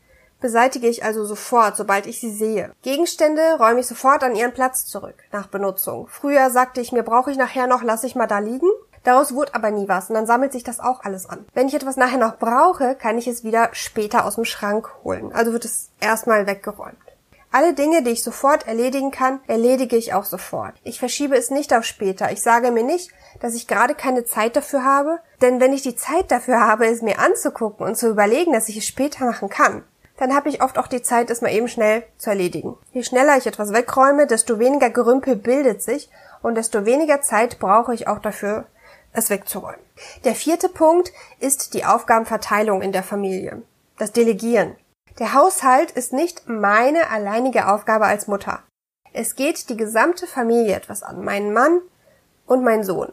beseitige 0.40 0.88
ich 0.88 1.04
also 1.04 1.24
sofort, 1.24 1.76
sobald 1.76 2.06
ich 2.06 2.20
sie 2.20 2.32
sehe. 2.32 2.72
Gegenstände 2.82 3.56
räume 3.58 3.80
ich 3.80 3.86
sofort 3.86 4.22
an 4.22 4.34
ihren 4.34 4.52
Platz 4.52 4.86
zurück, 4.86 5.16
nach 5.32 5.46
Benutzung. 5.46 6.08
Früher 6.08 6.50
sagte 6.50 6.80
ich 6.80 6.92
mir, 6.92 7.02
brauche 7.02 7.30
ich 7.30 7.36
nachher 7.36 7.66
noch, 7.66 7.82
lasse 7.82 8.06
ich 8.06 8.14
mal 8.14 8.26
da 8.26 8.38
liegen. 8.38 8.68
Daraus 9.04 9.34
wurde 9.34 9.54
aber 9.54 9.70
nie 9.70 9.88
was 9.88 10.08
und 10.08 10.14
dann 10.14 10.26
sammelt 10.26 10.52
sich 10.52 10.64
das 10.64 10.80
auch 10.80 11.04
alles 11.04 11.28
an. 11.28 11.46
Wenn 11.54 11.68
ich 11.68 11.74
etwas 11.74 11.96
nachher 11.96 12.18
noch 12.18 12.38
brauche, 12.38 12.96
kann 12.96 13.18
ich 13.18 13.28
es 13.28 13.44
wieder 13.44 13.68
später 13.72 14.24
aus 14.24 14.34
dem 14.34 14.44
Schrank 14.44 14.90
holen. 15.04 15.32
Also 15.32 15.52
wird 15.52 15.64
es 15.64 15.90
erstmal 16.00 16.46
weggeräumt. 16.48 16.96
Alle 17.52 17.72
Dinge, 17.72 18.02
die 18.02 18.10
ich 18.10 18.22
sofort 18.24 18.66
erledigen 18.66 19.10
kann, 19.12 19.40
erledige 19.46 19.96
ich 19.96 20.12
auch 20.12 20.24
sofort. 20.24 20.74
Ich 20.82 20.98
verschiebe 20.98 21.36
es 21.36 21.50
nicht 21.50 21.72
auf 21.72 21.84
später. 21.84 22.30
Ich 22.32 22.42
sage 22.42 22.70
mir 22.70 22.82
nicht, 22.82 23.12
dass 23.40 23.54
ich 23.54 23.66
gerade 23.66 23.94
keine 23.94 24.24
Zeit 24.24 24.56
dafür 24.56 24.84
habe, 24.84 25.20
denn 25.40 25.60
wenn 25.60 25.72
ich 25.72 25.82
die 25.82 25.96
Zeit 25.96 26.30
dafür 26.30 26.60
habe, 26.60 26.86
es 26.86 27.00
mir 27.00 27.18
anzugucken 27.18 27.86
und 27.86 27.96
zu 27.96 28.10
überlegen, 28.10 28.52
dass 28.52 28.68
ich 28.68 28.76
es 28.76 28.86
später 28.86 29.24
machen 29.24 29.48
kann, 29.48 29.84
dann 30.18 30.34
habe 30.34 30.48
ich 30.48 30.62
oft 30.62 30.78
auch 30.78 30.86
die 30.86 31.02
Zeit, 31.02 31.30
es 31.30 31.40
mal 31.40 31.52
eben 31.52 31.68
schnell 31.68 32.04
zu 32.16 32.30
erledigen. 32.30 32.76
Je 32.92 33.02
schneller 33.02 33.36
ich 33.36 33.46
etwas 33.46 33.72
wegräume, 33.72 34.26
desto 34.26 34.58
weniger 34.58 34.90
Gerümpel 34.90 35.36
bildet 35.36 35.82
sich 35.82 36.10
und 36.42 36.54
desto 36.54 36.84
weniger 36.84 37.20
Zeit 37.20 37.58
brauche 37.58 37.94
ich 37.94 38.08
auch 38.08 38.18
dafür, 38.18 38.66
es 39.12 39.30
wegzuräumen. 39.30 39.80
Der 40.24 40.34
vierte 40.34 40.68
Punkt 40.68 41.12
ist 41.40 41.74
die 41.74 41.84
Aufgabenverteilung 41.84 42.82
in 42.82 42.92
der 42.92 43.02
Familie. 43.02 43.62
Das 43.98 44.12
Delegieren. 44.12 44.76
Der 45.18 45.32
Haushalt 45.32 45.90
ist 45.92 46.12
nicht 46.12 46.48
meine 46.48 47.10
alleinige 47.10 47.68
Aufgabe 47.68 48.04
als 48.04 48.26
Mutter. 48.26 48.62
Es 49.14 49.34
geht 49.34 49.70
die 49.70 49.76
gesamte 49.76 50.26
Familie 50.26 50.76
etwas 50.76 51.02
an. 51.02 51.24
Meinen 51.24 51.54
Mann 51.54 51.80
und 52.46 52.62
mein 52.62 52.84
Sohn. 52.84 53.12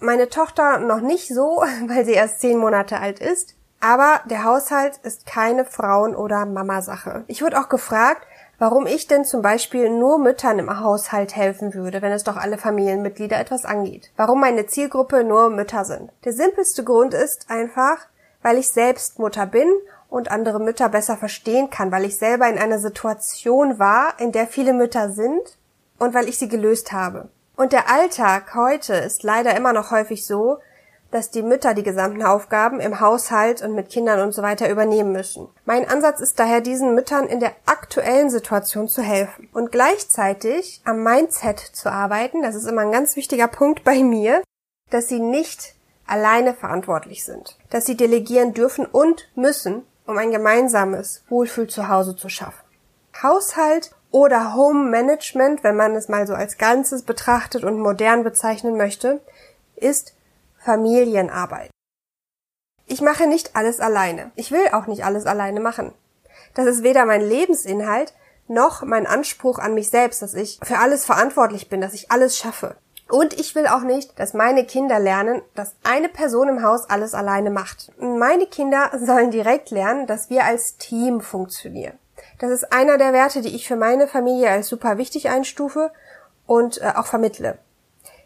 Meine 0.00 0.30
Tochter 0.30 0.78
noch 0.78 1.00
nicht 1.00 1.28
so, 1.28 1.62
weil 1.86 2.04
sie 2.04 2.12
erst 2.12 2.40
zehn 2.40 2.58
Monate 2.58 2.98
alt 2.98 3.20
ist. 3.20 3.54
Aber 3.84 4.20
der 4.26 4.44
Haushalt 4.44 4.98
ist 5.02 5.26
keine 5.26 5.64
Frauen- 5.64 6.14
oder 6.14 6.46
Mamasache. 6.46 7.24
Ich 7.26 7.42
wurde 7.42 7.58
auch 7.58 7.68
gefragt, 7.68 8.24
warum 8.60 8.86
ich 8.86 9.08
denn 9.08 9.24
zum 9.24 9.42
Beispiel 9.42 9.90
nur 9.90 10.20
Müttern 10.20 10.60
im 10.60 10.78
Haushalt 10.78 11.34
helfen 11.34 11.74
würde, 11.74 12.00
wenn 12.00 12.12
es 12.12 12.22
doch 12.22 12.36
alle 12.36 12.58
Familienmitglieder 12.58 13.40
etwas 13.40 13.64
angeht. 13.64 14.12
Warum 14.16 14.38
meine 14.38 14.66
Zielgruppe 14.66 15.24
nur 15.24 15.50
Mütter 15.50 15.84
sind. 15.84 16.12
Der 16.24 16.32
simpelste 16.32 16.84
Grund 16.84 17.12
ist 17.12 17.50
einfach, 17.50 18.06
weil 18.40 18.56
ich 18.56 18.68
selbst 18.68 19.18
Mutter 19.18 19.46
bin 19.46 19.68
und 20.08 20.30
andere 20.30 20.60
Mütter 20.60 20.88
besser 20.88 21.16
verstehen 21.16 21.68
kann, 21.68 21.90
weil 21.90 22.04
ich 22.04 22.16
selber 22.18 22.48
in 22.48 22.58
einer 22.58 22.78
Situation 22.78 23.80
war, 23.80 24.14
in 24.18 24.30
der 24.30 24.46
viele 24.46 24.74
Mütter 24.74 25.10
sind 25.10 25.58
und 25.98 26.14
weil 26.14 26.28
ich 26.28 26.38
sie 26.38 26.48
gelöst 26.48 26.92
habe. 26.92 27.30
Und 27.56 27.72
der 27.72 27.90
Alltag 27.90 28.54
heute 28.54 28.94
ist 28.94 29.24
leider 29.24 29.56
immer 29.56 29.72
noch 29.72 29.90
häufig 29.90 30.24
so, 30.24 30.58
dass 31.12 31.30
die 31.30 31.42
Mütter 31.42 31.74
die 31.74 31.84
gesamten 31.84 32.22
Aufgaben 32.24 32.80
im 32.80 32.98
Haushalt 32.98 33.62
und 33.62 33.74
mit 33.74 33.90
Kindern 33.90 34.20
und 34.20 34.32
so 34.32 34.42
weiter 34.42 34.68
übernehmen 34.68 35.12
müssen. 35.12 35.46
Mein 35.64 35.88
Ansatz 35.88 36.20
ist 36.20 36.38
daher, 36.40 36.60
diesen 36.60 36.94
Müttern 36.94 37.26
in 37.26 37.38
der 37.38 37.52
aktuellen 37.66 38.30
Situation 38.30 38.88
zu 38.88 39.02
helfen 39.02 39.48
und 39.52 39.70
gleichzeitig 39.70 40.80
am 40.84 41.04
Mindset 41.04 41.60
zu 41.60 41.92
arbeiten. 41.92 42.42
Das 42.42 42.54
ist 42.54 42.66
immer 42.66 42.80
ein 42.80 42.92
ganz 42.92 43.14
wichtiger 43.14 43.46
Punkt 43.46 43.84
bei 43.84 44.02
mir, 44.02 44.42
dass 44.90 45.08
sie 45.08 45.20
nicht 45.20 45.74
alleine 46.06 46.54
verantwortlich 46.54 47.24
sind, 47.24 47.58
dass 47.70 47.86
sie 47.86 47.96
delegieren 47.96 48.54
dürfen 48.54 48.86
und 48.86 49.28
müssen, 49.34 49.86
um 50.06 50.18
ein 50.18 50.30
gemeinsames 50.30 51.22
Wohlfühl 51.28 51.68
zu 51.68 51.88
Hause 51.88 52.16
zu 52.16 52.28
schaffen. 52.28 52.64
Haushalt 53.22 53.92
oder 54.10 54.54
Home 54.54 54.88
Management, 54.90 55.62
wenn 55.62 55.76
man 55.76 55.94
es 55.94 56.08
mal 56.08 56.26
so 56.26 56.34
als 56.34 56.58
Ganzes 56.58 57.02
betrachtet 57.02 57.64
und 57.64 57.78
modern 57.78 58.24
bezeichnen 58.24 58.76
möchte, 58.76 59.20
ist 59.76 60.14
Familienarbeit. 60.64 61.70
Ich 62.86 63.00
mache 63.00 63.26
nicht 63.26 63.56
alles 63.56 63.80
alleine. 63.80 64.30
Ich 64.36 64.50
will 64.50 64.68
auch 64.72 64.86
nicht 64.86 65.04
alles 65.04 65.26
alleine 65.26 65.60
machen. 65.60 65.92
Das 66.54 66.66
ist 66.66 66.82
weder 66.82 67.06
mein 67.06 67.22
Lebensinhalt 67.22 68.14
noch 68.48 68.82
mein 68.82 69.06
Anspruch 69.06 69.58
an 69.58 69.74
mich 69.74 69.88
selbst, 69.88 70.20
dass 70.20 70.34
ich 70.34 70.58
für 70.62 70.78
alles 70.78 71.04
verantwortlich 71.04 71.68
bin, 71.68 71.80
dass 71.80 71.94
ich 71.94 72.10
alles 72.10 72.36
schaffe. 72.36 72.76
Und 73.08 73.38
ich 73.38 73.54
will 73.54 73.66
auch 73.66 73.82
nicht, 73.82 74.18
dass 74.18 74.34
meine 74.34 74.64
Kinder 74.64 74.98
lernen, 74.98 75.42
dass 75.54 75.74
eine 75.84 76.08
Person 76.08 76.48
im 76.48 76.62
Haus 76.62 76.88
alles 76.88 77.14
alleine 77.14 77.50
macht. 77.50 77.92
Meine 77.98 78.46
Kinder 78.46 78.90
sollen 78.98 79.30
direkt 79.30 79.70
lernen, 79.70 80.06
dass 80.06 80.30
wir 80.30 80.44
als 80.44 80.76
Team 80.76 81.20
funktionieren. 81.20 81.98
Das 82.38 82.50
ist 82.50 82.72
einer 82.72 82.98
der 82.98 83.12
Werte, 83.12 83.40
die 83.40 83.54
ich 83.54 83.68
für 83.68 83.76
meine 83.76 84.08
Familie 84.08 84.50
als 84.50 84.68
super 84.68 84.98
wichtig 84.98 85.28
einstufe 85.28 85.92
und 86.46 86.80
äh, 86.80 86.92
auch 86.96 87.06
vermittle. 87.06 87.58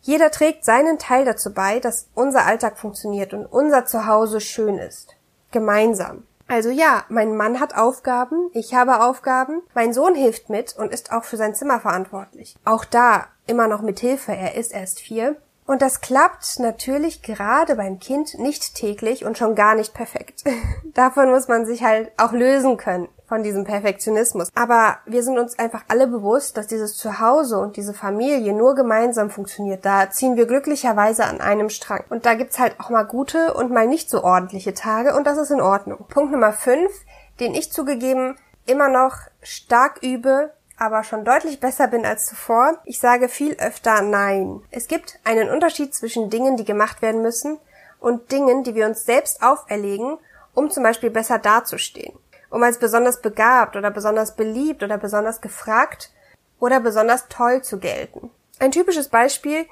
Jeder 0.01 0.31
trägt 0.31 0.65
seinen 0.65 0.99
Teil 0.99 1.25
dazu 1.25 1.53
bei, 1.53 1.81
dass 1.81 2.09
unser 2.15 2.47
Alltag 2.47 2.79
funktioniert 2.79 3.35
und 3.35 3.47
unser 3.47 3.87
Zuhause 3.87 4.41
schön 4.41 4.79
ist. 4.79 5.17
Gemeinsam. 5.51 6.25
Also 6.49 6.71
ja, 6.71 7.05
mein 7.09 7.37
Mann 7.37 7.59
hat 7.59 7.77
Aufgaben, 7.77 8.51
ich 8.53 8.75
habe 8.75 9.03
Aufgaben, 9.05 9.63
mein 9.75 9.93
Sohn 9.93 10.15
hilft 10.15 10.49
mit 10.49 10.77
und 10.77 10.93
ist 10.93 11.11
auch 11.11 11.25
für 11.25 11.37
sein 11.37 11.57
Zimmer 11.57 11.81
verantwortlich. 11.81 12.57
Auch 12.65 12.85
da 12.85 13.27
immer 13.47 13.67
noch 13.67 13.83
mit 13.83 13.99
Hilfe, 13.99 14.33
er 14.33 14.55
ist 14.55 14.73
erst 14.73 15.01
vier. 15.01 15.37
Und 15.67 15.83
das 15.83 16.01
klappt 16.01 16.61
natürlich 16.61 17.23
gerade 17.23 17.75
beim 17.75 17.99
Kind 17.99 18.39
nicht 18.39 18.75
täglich 18.75 19.25
und 19.25 19.37
schon 19.37 19.55
gar 19.55 19.75
nicht 19.75 19.95
perfekt. 19.95 20.45
Davon 20.95 21.31
muss 21.31 21.49
man 21.49 21.67
sich 21.67 21.83
halt 21.83 22.13
auch 22.17 22.33
lösen 22.33 22.77
können 22.77 23.09
von 23.27 23.43
diesem 23.43 23.65
Perfektionismus. 23.65 24.49
Aber 24.55 24.99
wir 25.07 25.25
sind 25.25 25.39
uns 25.39 25.59
einfach 25.59 25.83
alle 25.89 26.07
bewusst, 26.07 26.57
dass 26.57 26.69
dieses 26.69 26.97
Zuhause 26.97 27.59
und 27.59 27.77
diese 27.77 27.93
Familie 27.93 28.53
nur 28.53 28.77
gemeinsam 28.77 29.31
funktioniert. 29.31 29.85
Da 29.85 30.11
ziehen 30.11 30.37
wir 30.37 30.47
glücklicherweise 30.47 31.25
an 31.25 31.41
einem 31.41 31.69
Strang. 31.69 32.05
Und 32.11 32.25
da 32.25 32.35
gibt's 32.35 32.61
halt 32.61 32.79
auch 32.79 32.91
mal 32.91 33.03
gute 33.03 33.55
und 33.55 33.73
mal 33.73 33.89
nicht 33.89 34.09
so 34.09 34.23
ordentliche 34.23 34.75
Tage 34.75 35.17
und 35.17 35.27
das 35.27 35.39
ist 35.39 35.51
in 35.51 35.61
Ordnung. 35.61 36.07
Punkt 36.09 36.31
Nummer 36.31 36.53
fünf, 36.53 36.93
den 37.41 37.55
ich 37.55 37.73
zugegeben 37.73 38.37
immer 38.67 38.89
noch 38.89 39.17
stark 39.43 40.03
übe, 40.03 40.53
aber 40.77 41.05
schon 41.05 41.25
deutlich 41.25 41.61
besser 41.61 41.89
bin 41.89 42.05
als 42.05 42.27
zuvor. 42.27 42.79
Ich 42.85 43.01
sage 43.01 43.29
viel 43.29 43.57
öfter 43.59 44.03
Nein. 44.03 44.63
Es 44.71 44.89
gibt 44.89 45.19
einen 45.25 45.49
Unterschied 45.49 45.95
zwischen 45.95 46.31
Dingen, 46.31 46.57
die 46.57 46.65
gemacht 46.65 47.03
werden 47.03 47.23
müssen 47.23 47.59
und 48.01 48.31
Dingen, 48.33 48.65
die 48.65 48.75
wir 48.75 48.87
uns 48.87 49.05
selbst 49.05 49.43
auferlegen, 49.43 50.19
um 50.55 50.71
zum 50.71 50.83
Beispiel 50.83 51.11
besser 51.11 51.39
dazustehen 51.39 52.19
um 52.51 52.63
als 52.63 52.79
besonders 52.79 53.21
begabt 53.21 53.77
oder 53.77 53.91
besonders 53.91 54.35
beliebt 54.35 54.83
oder 54.83 54.99
besonders 54.99 55.41
gefragt 55.41 56.11
oder 56.59 56.81
besonders 56.81 57.29
toll 57.29 57.63
zu 57.63 57.79
gelten. 57.79 58.31
Ein 58.59 58.73
typisches 58.73 59.09
Beispiel, 59.09 59.67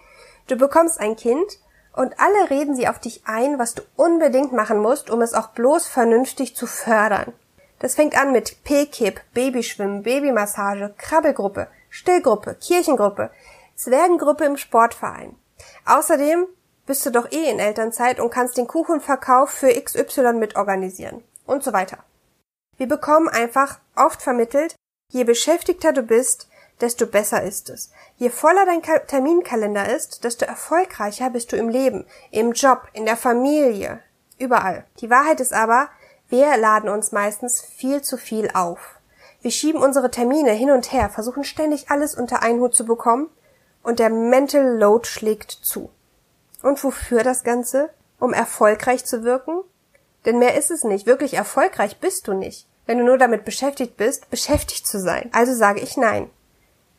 du 0.49 0.57
bekommst 0.57 1.01
ein 1.01 1.17
Kind 1.17 1.59
und 1.95 2.19
alle 2.19 2.51
reden 2.51 2.75
sie 2.75 2.89
auf 2.89 2.99
dich 2.99 3.23
ein, 3.25 3.59
was 3.59 3.75
du 3.75 3.83
unbedingt 3.97 4.53
machen 4.53 4.79
musst, 4.79 5.11
um 5.11 5.23
es 5.23 5.35
auch 5.35 5.49
bloß 5.49 5.87
vernünftig 5.87 6.57
zu 6.57 6.67
fördern. 6.67 7.33
Das 7.85 7.97
fängt 7.97 8.17
an 8.17 8.33
mit 8.33 8.65
P-Kip, 8.65 9.21
Babyschwimmen, 9.35 10.05
Babymassage, 10.05 10.95
Krabbelgruppe, 10.97 11.69
Stillgruppe, 11.91 12.55
Kirchengruppe, 12.55 13.31
Zwergengruppe 13.77 14.47
im 14.47 14.57
Sportverein. 14.57 15.37
Außerdem 15.85 16.47
bist 16.87 17.05
du 17.05 17.11
doch 17.11 17.31
eh 17.31 17.51
in 17.51 17.59
Elternzeit 17.59 18.21
und 18.21 18.31
kannst 18.31 18.57
den 18.57 18.69
Kuchenverkauf 18.69 19.51
für 19.51 19.69
XY 19.69 20.33
mitorganisieren 20.33 21.23
und 21.45 21.63
so 21.63 21.75
weiter. 21.75 21.99
Wir 22.79 22.89
bekommen 22.89 23.29
einfach 23.29 23.81
oft 23.97 24.23
vermittelt, 24.23 24.77
je 25.13 25.25
beschäftigter 25.25 25.93
du 25.93 26.05
bist, 26.05 26.49
desto 26.81 27.07
besser 27.07 27.43
ist 27.43 27.69
es. 27.69 27.93
Je 28.17 28.31
voller 28.31 28.65
dein 28.65 28.81
Terminkalender 28.81 29.95
ist, 29.95 30.25
desto 30.25 30.47
erfolgreicher 30.47 31.29
bist 31.29 31.53
du 31.53 31.57
im 31.57 31.69
Leben, 31.69 32.07
im 32.31 32.53
Job, 32.53 32.89
in 32.95 33.05
der 33.05 33.19
Familie, 33.19 34.01
überall. 34.39 34.87
Die 35.01 35.11
Wahrheit 35.11 35.41
ist 35.41 35.53
aber, 35.53 35.91
wir 36.29 36.57
laden 36.57 36.89
uns 36.89 37.13
meistens 37.13 37.61
viel 37.61 38.03
zu 38.03 38.17
viel 38.17 38.51
auf. 38.55 38.99
Wir 39.43 39.51
schieben 39.51 39.83
unsere 39.83 40.11
Termine 40.11 40.53
hin 40.53 40.71
und 40.71 40.93
her, 40.93 41.11
versuchen 41.11 41.45
ständig 41.45 41.91
alles 41.91 42.15
unter 42.15 42.43
einen 42.43 42.61
Hut 42.61 42.75
zu 42.75 42.87
bekommen 42.87 43.29
und 43.83 43.99
der 43.99 44.09
Mental 44.09 44.79
Load 44.79 45.07
schlägt 45.07 45.51
zu. 45.51 45.91
Und 46.63 46.83
wofür 46.83 47.23
das 47.23 47.45
Ganze? 47.45 47.91
Um 48.19 48.33
erfolgreich 48.33 49.05
zu 49.05 49.23
wirken? 49.23 49.61
Denn 50.25 50.39
mehr 50.39 50.57
ist 50.57 50.71
es 50.71 50.83
nicht. 50.83 51.07
Wirklich 51.07 51.35
erfolgreich 51.35 52.01
bist 52.01 52.27
du 52.27 52.33
nicht, 52.33 52.67
wenn 52.87 52.97
du 52.97 53.05
nur 53.05 53.19
damit 53.19 53.45
beschäftigt 53.45 53.99
bist, 53.99 54.31
beschäftigt 54.31 54.87
zu 54.87 54.99
sein. 54.99 55.29
Also 55.33 55.53
sage 55.53 55.81
ich 55.81 55.99
nein. 55.99 56.31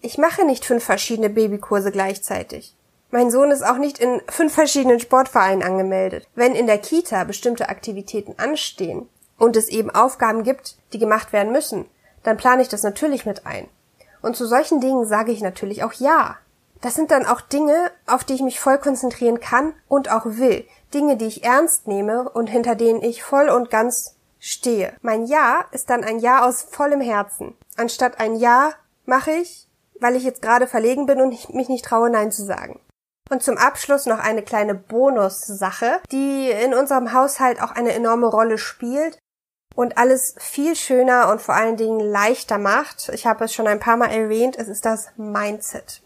Ich 0.02 0.20
mache 0.20 0.46
nicht 0.46 0.66
fünf 0.66 0.84
verschiedene 0.84 1.32
Babykurse 1.32 1.92
gleichzeitig. 1.92 2.76
Mein 3.10 3.32
Sohn 3.32 3.50
ist 3.50 3.66
auch 3.66 3.78
nicht 3.78 3.98
in 3.98 4.22
fünf 4.30 4.54
verschiedenen 4.54 5.00
Sportvereinen 5.00 5.64
angemeldet. 5.64 6.28
Wenn 6.36 6.54
in 6.54 6.68
der 6.68 6.78
Kita 6.78 7.24
bestimmte 7.24 7.70
Aktivitäten 7.70 8.36
anstehen 8.38 9.10
und 9.38 9.56
es 9.56 9.68
eben 9.68 9.90
Aufgaben 9.90 10.44
gibt, 10.44 10.78
die 10.94 11.00
gemacht 11.00 11.34
werden 11.34 11.52
müssen, 11.52 11.86
dann 12.24 12.38
plane 12.38 12.62
ich 12.62 12.70
das 12.70 12.84
natürlich 12.84 13.26
mit 13.26 13.46
ein. 13.46 13.68
Und 14.22 14.36
zu 14.36 14.46
solchen 14.46 14.82
Dingen 14.82 15.06
sage 15.06 15.32
ich 15.32 15.42
natürlich 15.42 15.84
auch 15.84 15.94
Ja. 15.94 16.38
Das 16.82 16.96
sind 16.96 17.10
dann 17.12 17.26
auch 17.26 17.42
Dinge, 17.42 17.92
auf 18.06 18.24
die 18.24 18.34
ich 18.34 18.42
mich 18.42 18.60
voll 18.60 18.78
konzentrieren 18.78 19.40
kann 19.40 19.74
und 19.88 20.12
auch 20.12 20.26
will. 20.26 20.66
Dinge, 20.94 21.18
die 21.18 21.26
ich 21.26 21.44
ernst 21.44 21.88
nehme 21.88 22.30
und 22.30 22.48
hinter 22.48 22.76
denen 22.76 23.02
ich 23.02 23.24
voll 23.24 23.50
und 23.50 23.70
ganz 23.70 24.16
stehe. 24.40 24.94
Mein 25.02 25.26
Ja 25.26 25.66
ist 25.72 25.90
dann 25.90 26.04
ein 26.04 26.20
Ja 26.20 26.46
aus 26.46 26.64
vollem 26.64 27.02
Herzen. 27.02 27.56
Anstatt 27.78 28.20
ein 28.20 28.36
Ja 28.36 28.74
mache 29.06 29.32
ich, 29.32 29.68
weil 30.00 30.16
ich 30.16 30.24
jetzt 30.24 30.42
gerade 30.42 30.68
verlegen 30.68 31.06
bin 31.06 31.22
und 31.22 31.54
mich 31.54 31.70
nicht 31.70 31.86
traue, 31.86 32.10
Nein 32.10 32.32
zu 32.32 32.44
sagen. 32.44 32.80
Und 33.30 33.42
zum 33.42 33.58
Abschluss 33.58 34.06
noch 34.06 34.20
eine 34.20 34.44
kleine 34.44 34.76
Bonussache, 34.76 36.00
die 36.12 36.52
in 36.52 36.74
unserem 36.74 37.12
Haushalt 37.14 37.62
auch 37.62 37.72
eine 37.72 37.94
enorme 37.94 38.28
Rolle 38.28 38.58
spielt 38.58 39.18
und 39.76 39.98
alles 39.98 40.36
viel 40.38 40.76
schöner 40.76 41.30
und 41.30 41.42
vor 41.42 41.56
allen 41.56 41.78
Dingen 41.78 42.00
leichter 42.00 42.58
macht. 42.58 43.10
Ich 43.14 43.26
habe 43.26 43.46
es 43.46 43.54
schon 43.54 43.68
ein 43.68 43.80
paar 43.80 43.98
Mal 43.98 44.10
erwähnt, 44.10 44.58
es 44.58 44.68
ist 44.68 44.86
das 44.86 45.10
Mindset. 45.18 46.02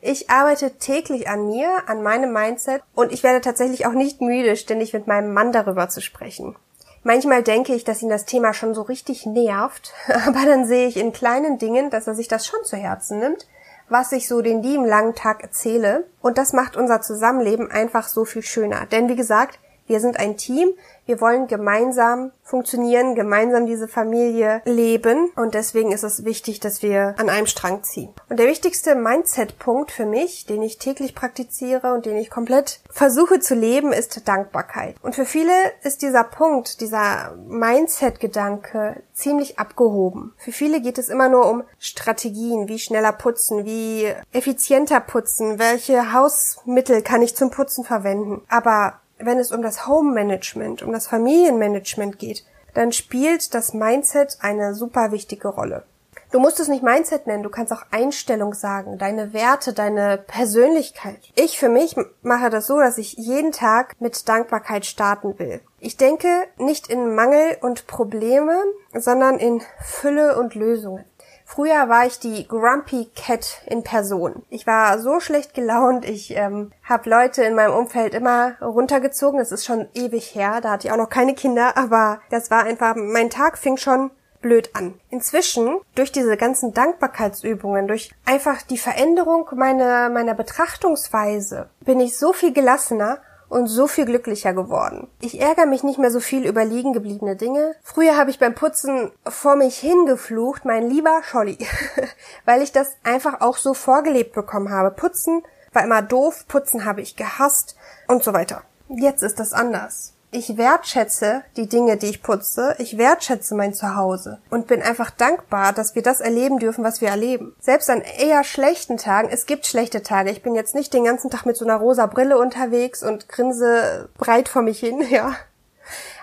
Ich 0.00 0.30
arbeite 0.30 0.78
täglich 0.78 1.28
an 1.28 1.48
mir, 1.48 1.82
an 1.86 2.02
meinem 2.02 2.32
Mindset 2.32 2.82
und 2.94 3.12
ich 3.12 3.24
werde 3.24 3.40
tatsächlich 3.40 3.84
auch 3.86 3.92
nicht 3.92 4.20
müde, 4.20 4.56
ständig 4.56 4.92
mit 4.92 5.08
meinem 5.08 5.32
Mann 5.32 5.50
darüber 5.52 5.88
zu 5.88 6.00
sprechen. 6.00 6.54
Manchmal 7.02 7.42
denke 7.42 7.74
ich, 7.74 7.84
dass 7.84 8.02
ihn 8.02 8.08
das 8.08 8.24
Thema 8.24 8.54
schon 8.54 8.74
so 8.74 8.82
richtig 8.82 9.26
nervt, 9.26 9.92
aber 10.26 10.44
dann 10.44 10.66
sehe 10.66 10.86
ich 10.86 10.96
in 10.96 11.12
kleinen 11.12 11.58
Dingen, 11.58 11.90
dass 11.90 12.06
er 12.06 12.14
sich 12.14 12.28
das 12.28 12.46
schon 12.46 12.64
zu 12.64 12.76
Herzen 12.76 13.18
nimmt, 13.18 13.48
was 13.88 14.12
ich 14.12 14.28
so 14.28 14.40
den 14.40 14.62
lieben 14.62 14.84
langen 14.84 15.14
Tag 15.14 15.42
erzähle. 15.42 16.06
Und 16.20 16.38
das 16.38 16.52
macht 16.52 16.76
unser 16.76 17.00
Zusammenleben 17.00 17.70
einfach 17.70 18.06
so 18.06 18.24
viel 18.24 18.42
schöner. 18.42 18.86
Denn 18.86 19.08
wie 19.08 19.16
gesagt, 19.16 19.58
wir 19.86 20.00
sind 20.00 20.18
ein 20.18 20.36
Team, 20.36 20.68
wir 21.08 21.22
wollen 21.22 21.46
gemeinsam 21.46 22.32
funktionieren, 22.42 23.14
gemeinsam 23.14 23.64
diese 23.64 23.88
Familie 23.88 24.60
leben 24.66 25.30
und 25.36 25.54
deswegen 25.54 25.90
ist 25.90 26.02
es 26.02 26.26
wichtig, 26.26 26.60
dass 26.60 26.82
wir 26.82 27.14
an 27.18 27.30
einem 27.30 27.46
Strang 27.46 27.82
ziehen. 27.82 28.10
Und 28.28 28.38
der 28.38 28.46
wichtigste 28.46 28.94
Mindset-Punkt 28.94 29.90
für 29.90 30.04
mich, 30.04 30.44
den 30.44 30.60
ich 30.62 30.76
täglich 30.76 31.14
praktiziere 31.14 31.94
und 31.94 32.04
den 32.04 32.16
ich 32.16 32.28
komplett 32.28 32.80
versuche 32.90 33.40
zu 33.40 33.54
leben, 33.54 33.92
ist 33.92 34.28
Dankbarkeit. 34.28 34.96
Und 35.00 35.14
für 35.14 35.24
viele 35.24 35.52
ist 35.82 36.02
dieser 36.02 36.24
Punkt, 36.24 36.82
dieser 36.82 37.34
Mindset-Gedanke 37.48 39.02
ziemlich 39.14 39.58
abgehoben. 39.58 40.34
Für 40.36 40.52
viele 40.52 40.82
geht 40.82 40.98
es 40.98 41.08
immer 41.08 41.30
nur 41.30 41.48
um 41.48 41.64
Strategien, 41.78 42.68
wie 42.68 42.78
schneller 42.78 43.12
putzen, 43.12 43.64
wie 43.64 44.12
effizienter 44.32 45.00
putzen, 45.00 45.58
welche 45.58 46.12
Hausmittel 46.12 47.00
kann 47.00 47.22
ich 47.22 47.34
zum 47.34 47.50
Putzen 47.50 47.84
verwenden. 47.84 48.42
Aber 48.48 49.00
wenn 49.18 49.38
es 49.38 49.52
um 49.52 49.62
das 49.62 49.86
Home 49.86 50.12
Management, 50.12 50.82
um 50.82 50.92
das 50.92 51.06
Familienmanagement 51.06 52.18
geht, 52.18 52.44
dann 52.74 52.92
spielt 52.92 53.54
das 53.54 53.74
Mindset 53.74 54.38
eine 54.40 54.74
super 54.74 55.12
wichtige 55.12 55.48
Rolle. 55.48 55.84
Du 56.30 56.40
musst 56.40 56.60
es 56.60 56.68
nicht 56.68 56.82
Mindset 56.82 57.26
nennen, 57.26 57.42
du 57.42 57.48
kannst 57.48 57.72
auch 57.72 57.84
Einstellung 57.90 58.52
sagen, 58.52 58.98
deine 58.98 59.32
Werte, 59.32 59.72
deine 59.72 60.18
Persönlichkeit. 60.18 61.20
Ich 61.34 61.58
für 61.58 61.70
mich 61.70 61.96
mache 62.20 62.50
das 62.50 62.66
so, 62.66 62.78
dass 62.78 62.98
ich 62.98 63.14
jeden 63.14 63.50
Tag 63.50 63.94
mit 63.98 64.28
Dankbarkeit 64.28 64.84
starten 64.84 65.38
will. 65.38 65.60
Ich 65.80 65.96
denke 65.96 66.28
nicht 66.58 66.88
in 66.88 67.14
Mangel 67.14 67.56
und 67.62 67.86
Probleme, 67.86 68.62
sondern 68.92 69.38
in 69.38 69.62
Fülle 69.82 70.38
und 70.38 70.54
Lösungen. 70.54 71.04
Früher 71.50 71.88
war 71.88 72.04
ich 72.04 72.18
die 72.18 72.46
Grumpy 72.46 73.10
Cat 73.16 73.62
in 73.64 73.82
Person. 73.82 74.42
Ich 74.50 74.66
war 74.66 74.98
so 74.98 75.18
schlecht 75.18 75.54
gelaunt. 75.54 76.04
Ich 76.04 76.36
ähm, 76.36 76.72
habe 76.84 77.08
Leute 77.08 77.42
in 77.42 77.54
meinem 77.54 77.72
Umfeld 77.72 78.12
immer 78.12 78.60
runtergezogen. 78.60 79.38
Das 79.38 79.50
ist 79.50 79.64
schon 79.64 79.88
ewig 79.94 80.34
her. 80.34 80.60
Da 80.60 80.72
hatte 80.72 80.86
ich 80.86 80.92
auch 80.92 80.98
noch 80.98 81.08
keine 81.08 81.34
Kinder, 81.34 81.78
aber 81.78 82.20
das 82.28 82.50
war 82.50 82.64
einfach, 82.64 82.96
mein 82.96 83.30
Tag 83.30 83.56
fing 83.56 83.78
schon 83.78 84.10
blöd 84.42 84.76
an. 84.76 85.00
Inzwischen, 85.08 85.78
durch 85.94 86.12
diese 86.12 86.36
ganzen 86.36 86.74
Dankbarkeitsübungen, 86.74 87.88
durch 87.88 88.12
einfach 88.26 88.60
die 88.60 88.78
Veränderung 88.78 89.48
meiner, 89.56 90.10
meiner 90.10 90.34
Betrachtungsweise, 90.34 91.70
bin 91.80 91.98
ich 91.98 92.18
so 92.18 92.34
viel 92.34 92.52
gelassener 92.52 93.22
und 93.48 93.66
so 93.66 93.86
viel 93.86 94.04
glücklicher 94.04 94.52
geworden. 94.52 95.08
Ich 95.20 95.40
ärgere 95.40 95.66
mich 95.66 95.82
nicht 95.82 95.98
mehr 95.98 96.10
so 96.10 96.20
viel 96.20 96.46
über 96.46 96.64
liegen 96.64 96.92
gebliebene 96.92 97.36
Dinge. 97.36 97.74
Früher 97.82 98.16
habe 98.16 98.30
ich 98.30 98.38
beim 98.38 98.54
Putzen 98.54 99.10
vor 99.26 99.56
mich 99.56 99.78
hingeflucht, 99.78 100.64
mein 100.64 100.88
lieber 100.88 101.22
Scholli, 101.22 101.58
weil 102.44 102.62
ich 102.62 102.72
das 102.72 102.96
einfach 103.04 103.40
auch 103.40 103.56
so 103.56 103.74
vorgelebt 103.74 104.34
bekommen 104.34 104.70
habe. 104.70 104.90
Putzen 104.90 105.42
war 105.72 105.84
immer 105.84 106.02
doof, 106.02 106.44
Putzen 106.48 106.84
habe 106.84 107.00
ich 107.00 107.16
gehasst 107.16 107.76
und 108.06 108.22
so 108.22 108.32
weiter. 108.32 108.62
Jetzt 108.88 109.22
ist 109.22 109.38
das 109.38 109.52
anders 109.52 110.17
ich 110.30 110.58
wertschätze 110.58 111.42
die 111.56 111.68
Dinge, 111.68 111.96
die 111.96 112.06
ich 112.06 112.22
putze. 112.22 112.74
Ich 112.78 112.98
wertschätze 112.98 113.54
mein 113.54 113.72
Zuhause 113.72 114.38
und 114.50 114.66
bin 114.66 114.82
einfach 114.82 115.10
dankbar, 115.10 115.72
dass 115.72 115.94
wir 115.94 116.02
das 116.02 116.20
erleben 116.20 116.58
dürfen, 116.58 116.84
was 116.84 117.00
wir 117.00 117.08
erleben. 117.08 117.54
Selbst 117.60 117.88
an 117.88 118.02
eher 118.02 118.44
schlechten 118.44 118.98
Tagen, 118.98 119.28
es 119.30 119.46
gibt 119.46 119.66
schlechte 119.66 120.02
Tage. 120.02 120.30
Ich 120.30 120.42
bin 120.42 120.54
jetzt 120.54 120.74
nicht 120.74 120.92
den 120.92 121.04
ganzen 121.04 121.30
Tag 121.30 121.46
mit 121.46 121.56
so 121.56 121.64
einer 121.64 121.76
rosa 121.76 122.06
Brille 122.06 122.38
unterwegs 122.38 123.02
und 123.02 123.28
grinse 123.28 124.10
breit 124.18 124.48
vor 124.48 124.62
mich 124.62 124.80
hin, 124.80 125.02
ja. 125.10 125.34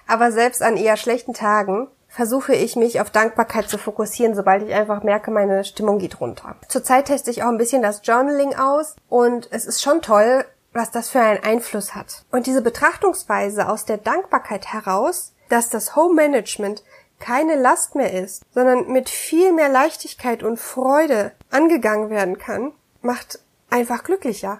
Aber 0.07 0.31
selbst 0.31 0.61
an 0.61 0.77
eher 0.77 0.97
schlechten 0.97 1.33
Tagen 1.33 1.87
versuche 2.07 2.53
ich 2.53 2.77
mich 2.77 3.01
auf 3.01 3.09
Dankbarkeit 3.09 3.67
zu 3.67 3.77
fokussieren, 3.77 4.35
sobald 4.35 4.63
ich 4.63 4.73
einfach 4.73 5.03
merke, 5.03 5.31
meine 5.31 5.65
Stimmung 5.65 5.99
geht 5.99 6.21
runter. 6.21 6.55
Zurzeit 6.69 7.05
teste 7.05 7.29
ich 7.29 7.43
auch 7.43 7.49
ein 7.49 7.57
bisschen 7.57 7.81
das 7.81 8.01
Journaling 8.05 8.55
aus 8.55 8.95
und 9.09 9.49
es 9.51 9.65
ist 9.65 9.81
schon 9.81 10.01
toll, 10.01 10.45
was 10.75 10.91
das 10.91 11.09
für 11.09 11.21
einen 11.21 11.43
Einfluss 11.43 11.95
hat. 11.95 12.25
Und 12.31 12.45
diese 12.45 12.61
Betrachtungsweise 12.61 13.67
aus 13.69 13.85
der 13.85 13.97
Dankbarkeit 13.97 14.73
heraus, 14.73 15.33
dass 15.49 15.69
das 15.69 15.95
Home 15.95 16.15
Management 16.15 16.83
keine 17.19 17.55
Last 17.55 17.95
mehr 17.95 18.13
ist, 18.13 18.43
sondern 18.53 18.91
mit 18.91 19.09
viel 19.09 19.53
mehr 19.53 19.69
Leichtigkeit 19.69 20.43
und 20.43 20.59
Freude 20.59 21.31
angegangen 21.49 22.09
werden 22.09 22.37
kann, 22.37 22.73
macht 23.01 23.39
einfach 23.69 24.03
glücklicher. 24.03 24.59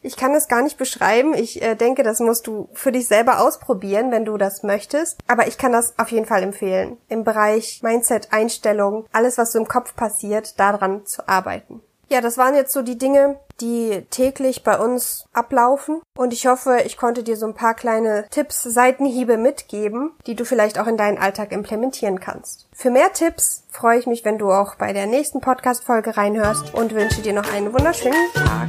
Ich 0.00 0.16
kann 0.16 0.34
es 0.34 0.48
gar 0.48 0.62
nicht 0.62 0.78
beschreiben. 0.78 1.34
Ich 1.34 1.60
äh, 1.60 1.74
denke, 1.74 2.02
das 2.02 2.20
musst 2.20 2.46
du 2.46 2.68
für 2.72 2.92
dich 2.92 3.08
selber 3.08 3.40
ausprobieren, 3.40 4.12
wenn 4.12 4.24
du 4.24 4.36
das 4.36 4.62
möchtest. 4.62 5.18
Aber 5.26 5.48
ich 5.48 5.58
kann 5.58 5.72
das 5.72 5.98
auf 5.98 6.10
jeden 6.12 6.26
Fall 6.26 6.42
empfehlen. 6.42 6.98
Im 7.08 7.24
Bereich 7.24 7.82
Mindset, 7.82 8.32
Einstellung, 8.32 9.06
alles, 9.12 9.38
was 9.38 9.52
so 9.52 9.58
im 9.58 9.66
Kopf 9.66 9.96
passiert, 9.96 10.60
daran 10.60 11.04
zu 11.04 11.26
arbeiten. 11.26 11.82
Ja, 12.10 12.22
das 12.22 12.38
waren 12.38 12.54
jetzt 12.54 12.72
so 12.72 12.80
die 12.80 12.96
Dinge, 12.96 13.38
die 13.60 14.06
täglich 14.10 14.64
bei 14.64 14.78
uns 14.78 15.26
ablaufen. 15.34 16.00
Und 16.16 16.32
ich 16.32 16.46
hoffe, 16.46 16.80
ich 16.86 16.96
konnte 16.96 17.22
dir 17.22 17.36
so 17.36 17.46
ein 17.46 17.54
paar 17.54 17.74
kleine 17.74 18.24
Tipps, 18.30 18.62
Seitenhiebe 18.62 19.36
mitgeben, 19.36 20.12
die 20.26 20.34
du 20.34 20.46
vielleicht 20.46 20.78
auch 20.78 20.86
in 20.86 20.96
deinen 20.96 21.18
Alltag 21.18 21.52
implementieren 21.52 22.18
kannst. 22.18 22.66
Für 22.72 22.90
mehr 22.90 23.12
Tipps 23.12 23.64
freue 23.70 23.98
ich 23.98 24.06
mich, 24.06 24.24
wenn 24.24 24.38
du 24.38 24.50
auch 24.50 24.76
bei 24.76 24.94
der 24.94 25.06
nächsten 25.06 25.40
Podcast-Folge 25.40 26.16
reinhörst 26.16 26.72
und 26.72 26.94
wünsche 26.94 27.20
dir 27.20 27.34
noch 27.34 27.52
einen 27.52 27.74
wunderschönen 27.74 28.32
Tag. 28.32 28.68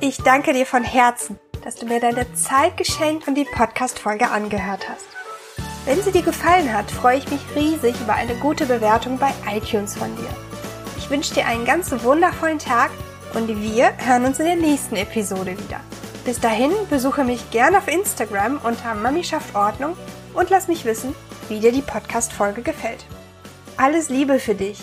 Ich 0.00 0.18
danke 0.18 0.52
dir 0.52 0.66
von 0.66 0.84
Herzen, 0.84 1.38
dass 1.62 1.76
du 1.76 1.86
mir 1.86 2.00
deine 2.00 2.30
Zeit 2.34 2.76
geschenkt 2.76 3.26
und 3.26 3.36
die 3.36 3.46
Podcast-Folge 3.46 4.28
angehört 4.28 4.86
hast. 4.90 5.13
Wenn 5.84 6.02
sie 6.02 6.12
dir 6.12 6.22
gefallen 6.22 6.72
hat, 6.72 6.90
freue 6.90 7.18
ich 7.18 7.30
mich 7.30 7.40
riesig 7.54 7.94
über 8.00 8.14
eine 8.14 8.34
gute 8.36 8.64
Bewertung 8.64 9.18
bei 9.18 9.32
iTunes 9.54 9.94
von 9.96 10.14
dir. 10.16 10.30
Ich 10.96 11.10
wünsche 11.10 11.34
dir 11.34 11.46
einen 11.46 11.66
ganz 11.66 11.92
wundervollen 12.02 12.58
Tag 12.58 12.90
und 13.34 13.48
wir 13.48 13.92
hören 13.98 14.24
uns 14.24 14.38
in 14.38 14.46
der 14.46 14.56
nächsten 14.56 14.96
Episode 14.96 15.58
wieder. 15.58 15.80
Bis 16.24 16.40
dahin 16.40 16.72
besuche 16.88 17.22
mich 17.22 17.50
gerne 17.50 17.78
auf 17.78 17.88
Instagram 17.88 18.60
unter 18.64 18.94
Mami 18.94 19.24
schafft 19.24 19.54
Ordnung 19.54 19.94
und 20.32 20.48
lass 20.48 20.68
mich 20.68 20.86
wissen, 20.86 21.14
wie 21.48 21.60
dir 21.60 21.70
die 21.72 21.82
Podcast-Folge 21.82 22.62
gefällt. 22.62 23.04
Alles 23.76 24.08
Liebe 24.08 24.38
für 24.38 24.54
dich! 24.54 24.78